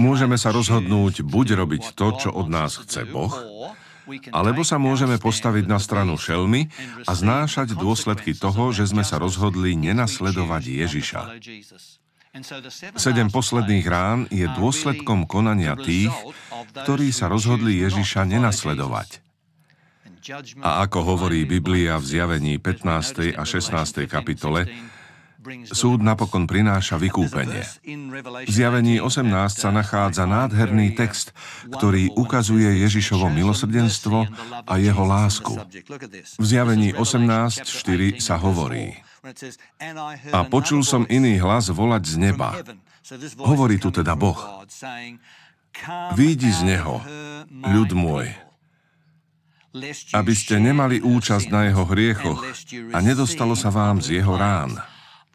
Môžeme 0.00 0.40
sa 0.40 0.50
rozhodnúť 0.56 1.20
buď 1.20 1.46
robiť 1.60 1.92
to, 1.92 2.08
čo 2.16 2.28
od 2.32 2.48
nás 2.48 2.80
chce 2.80 3.04
Boh, 3.04 3.34
alebo 4.32 4.64
sa 4.64 4.80
môžeme 4.80 5.20
postaviť 5.20 5.64
na 5.68 5.76
stranu 5.76 6.16
šelmy 6.16 6.72
a 7.04 7.12
znášať 7.12 7.76
dôsledky 7.76 8.32
toho, 8.32 8.72
že 8.72 8.88
sme 8.88 9.04
sa 9.04 9.20
rozhodli 9.20 9.76
nenasledovať 9.76 10.62
Ježiša. 10.86 11.20
Sedem 12.96 13.32
posledných 13.32 13.86
rán 13.86 14.28
je 14.28 14.44
dôsledkom 14.44 15.24
konania 15.24 15.72
tých, 15.78 16.12
ktorí 16.84 17.08
sa 17.14 17.32
rozhodli 17.32 17.80
Ježiša 17.80 18.28
nenasledovať. 18.28 19.24
A 20.60 20.82
ako 20.82 21.14
hovorí 21.14 21.46
Biblia 21.46 22.02
v 22.02 22.04
zjavení 22.04 22.58
15. 22.58 23.38
a 23.38 23.42
16. 23.46 24.10
kapitole, 24.10 24.66
súd 25.70 26.02
napokon 26.02 26.50
prináša 26.50 26.98
vykúpenie. 26.98 27.62
V 28.42 28.50
zjavení 28.50 28.98
18 28.98 29.30
sa 29.54 29.70
nachádza 29.70 30.26
nádherný 30.26 30.98
text, 30.98 31.30
ktorý 31.70 32.10
ukazuje 32.18 32.82
Ježišovo 32.82 33.30
milosrdenstvo 33.30 34.26
a 34.66 34.74
jeho 34.82 35.04
lásku. 35.06 35.54
V 36.42 36.44
zjavení 36.44 36.90
18.4 36.90 38.18
sa 38.18 38.34
hovorí 38.42 39.05
a 40.30 40.40
počul 40.46 40.86
som 40.86 41.02
iný 41.10 41.42
hlas 41.42 41.70
volať 41.70 42.02
z 42.06 42.16
neba. 42.30 42.54
Hovorí 43.42 43.78
tu 43.82 43.90
teda 43.90 44.14
Boh. 44.14 44.38
Výjdi 46.16 46.50
z 46.50 46.60
neho, 46.64 47.04
ľud 47.50 47.90
môj, 47.92 48.32
aby 50.16 50.32
ste 50.32 50.56
nemali 50.56 51.04
účasť 51.04 51.46
na 51.52 51.68
jeho 51.68 51.84
hriechoch 51.84 52.40
a 52.96 52.98
nedostalo 53.04 53.52
sa 53.52 53.68
vám 53.68 54.00
z 54.00 54.22
jeho 54.22 54.34
rán. 54.40 54.72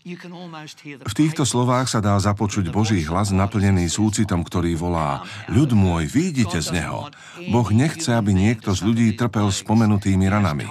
V 0.01 1.13
týchto 1.13 1.45
slovách 1.45 1.85
sa 1.85 2.01
dá 2.01 2.17
započuť 2.17 2.73
Boží 2.73 3.05
hlas 3.05 3.29
naplnený 3.29 3.85
súcitom, 3.85 4.41
ktorý 4.41 4.73
volá 4.73 5.21
Ľud 5.45 5.77
môj, 5.77 6.09
výjdite 6.09 6.57
z 6.57 6.81
neho. 6.81 7.13
Boh 7.53 7.69
nechce, 7.69 8.09
aby 8.09 8.33
niekto 8.33 8.73
z 8.73 8.81
ľudí 8.81 9.07
trpel 9.13 9.53
spomenutými 9.53 10.25
ranami. 10.25 10.65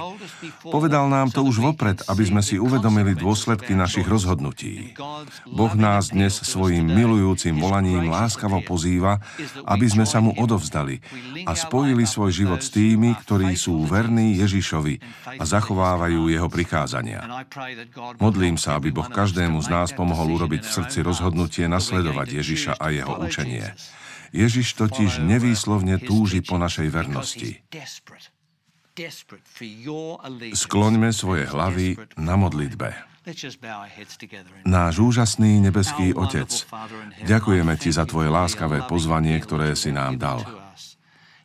Povedal 0.67 1.07
nám 1.07 1.31
to 1.31 1.47
už 1.47 1.63
vopred, 1.63 2.03
aby 2.11 2.25
sme 2.27 2.43
si 2.43 2.59
uvedomili 2.59 3.15
dôsledky 3.15 3.77
našich 3.79 4.09
rozhodnutí. 4.09 4.99
Boh 5.47 5.73
nás 5.79 6.11
dnes 6.11 6.35
svojim 6.43 6.89
milujúcim 6.89 7.55
volaním 7.55 8.11
láskavo 8.11 8.65
pozýva, 8.67 9.23
aby 9.69 9.87
sme 9.87 10.09
sa 10.09 10.19
mu 10.19 10.35
odovzdali 10.35 10.99
a 11.47 11.53
spojili 11.55 12.03
svoj 12.03 12.35
život 12.35 12.61
s 12.65 12.73
tými, 12.73 13.15
ktorí 13.15 13.55
sú 13.55 13.85
verní 13.87 14.41
Ježišovi 14.43 14.95
a 15.39 15.45
zachovávajú 15.45 16.27
jeho 16.33 16.49
prikázania. 16.49 17.23
Modlím 18.19 18.57
sa, 18.57 18.81
aby 18.81 18.91
Boh 18.91 19.07
každému 19.21 19.61
z 19.61 19.69
nás 19.69 19.93
pomohol 19.93 20.41
urobiť 20.41 20.65
v 20.65 20.75
srdci 20.81 20.99
rozhodnutie 21.05 21.69
nasledovať 21.69 22.41
Ježiša 22.41 22.73
a 22.81 22.89
jeho 22.89 23.21
učenie. 23.21 23.77
Ježiš 24.33 24.81
totiž 24.81 25.21
nevýslovne 25.21 26.01
túži 26.01 26.41
po 26.41 26.57
našej 26.57 26.89
vernosti. 26.89 27.61
Skloňme 30.57 31.13
svoje 31.13 31.45
hlavy 31.53 32.01
na 32.17 32.35
modlitbe. 32.41 32.89
Náš 34.65 34.95
úžasný 34.97 35.61
nebeský 35.61 36.17
Otec, 36.17 36.49
ďakujeme 37.21 37.77
Ti 37.77 37.91
za 37.93 38.09
Tvoje 38.09 38.33
láskavé 38.33 38.89
pozvanie, 38.89 39.37
ktoré 39.37 39.77
si 39.77 39.93
nám 39.93 40.17
dal. 40.17 40.41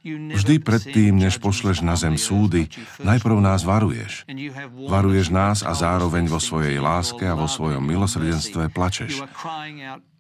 Vždy 0.06 0.62
predtým, 0.62 1.18
než 1.18 1.42
pošleš 1.42 1.82
na 1.82 1.98
zem 1.98 2.14
súdy, 2.14 2.70
najprv 3.02 3.42
nás 3.42 3.66
varuješ. 3.66 4.30
Varuješ 4.86 5.34
nás 5.34 5.66
a 5.66 5.74
zároveň 5.74 6.30
vo 6.30 6.38
svojej 6.38 6.78
láske 6.78 7.26
a 7.26 7.34
vo 7.34 7.50
svojom 7.50 7.82
milosrdenstve 7.82 8.70
plačeš. 8.70 9.26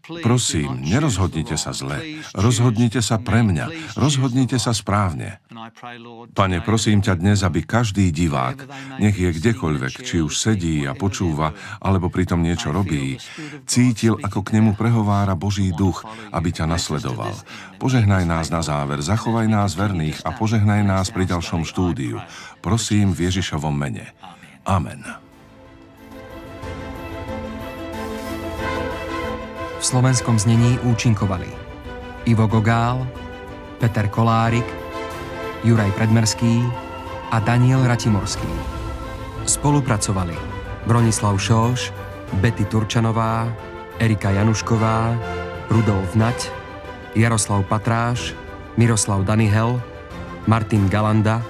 Prosím, 0.06 0.86
nerozhodnite 0.86 1.58
sa 1.58 1.74
zle. 1.74 2.22
Rozhodnite 2.38 3.02
sa 3.02 3.18
pre 3.18 3.42
mňa. 3.42 3.98
Rozhodnite 3.98 4.62
sa 4.62 4.72
správne. 4.72 5.42
Pane, 6.38 6.58
prosím 6.62 7.02
ťa 7.02 7.18
dnes, 7.18 7.42
aby 7.42 7.66
každý 7.66 8.14
divák, 8.14 8.70
nech 9.02 9.18
je 9.18 9.34
kdekoľvek, 9.34 9.94
či 10.06 10.22
už 10.22 10.34
sedí 10.38 10.86
a 10.86 10.94
počúva, 10.94 11.58
alebo 11.82 12.14
pritom 12.14 12.38
niečo 12.38 12.70
robí, 12.70 13.18
cítil, 13.66 14.22
ako 14.22 14.46
k 14.46 14.62
nemu 14.62 14.78
prehovára 14.78 15.34
Boží 15.34 15.74
duch, 15.74 16.06
aby 16.30 16.54
ťa 16.54 16.70
nasledoval. 16.70 17.34
Požehnaj 17.82 18.24
nás 18.30 18.48
na 18.54 18.62
záver, 18.62 19.02
zachovaj 19.02 19.50
nás 19.50 19.74
verných 19.74 20.22
a 20.22 20.38
požehnaj 20.38 20.86
nás 20.86 21.10
pri 21.10 21.26
ďalšom 21.26 21.66
štúdiu. 21.66 22.22
Prosím 22.62 23.12
v 23.12 23.30
Ježišovom 23.32 23.74
mene. 23.74 24.14
Amen. 24.66 25.25
Slovenskom 29.86 30.42
znení 30.42 30.82
účinkovali 30.82 31.46
Ivo 32.26 32.50
Gogál, 32.50 33.06
Peter 33.78 34.10
Kolárik, 34.10 34.66
Juraj 35.62 35.94
Predmerský 35.94 36.66
a 37.30 37.38
Daniel 37.38 37.86
Ratimorský. 37.86 38.50
Spolupracovali 39.46 40.34
Bronislav 40.90 41.38
Šoš, 41.38 41.94
Betty 42.42 42.66
Turčanová, 42.66 43.46
Erika 44.02 44.34
Janušková, 44.34 45.14
Rudolf 45.70 46.18
Nať, 46.18 46.50
Jaroslav 47.14 47.62
Patráš, 47.70 48.34
Miroslav 48.82 49.22
Danihel, 49.22 49.78
Martin 50.50 50.90
Galanda 50.90 51.46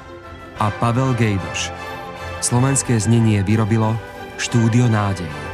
a 0.59 0.75
Pavel 0.75 1.15
Gejdoš. 1.15 1.71
Slovenské 2.43 2.99
znenie 2.99 3.47
vyrobilo 3.47 3.95
Štúdio 4.35 4.91
Nádej. 4.91 5.44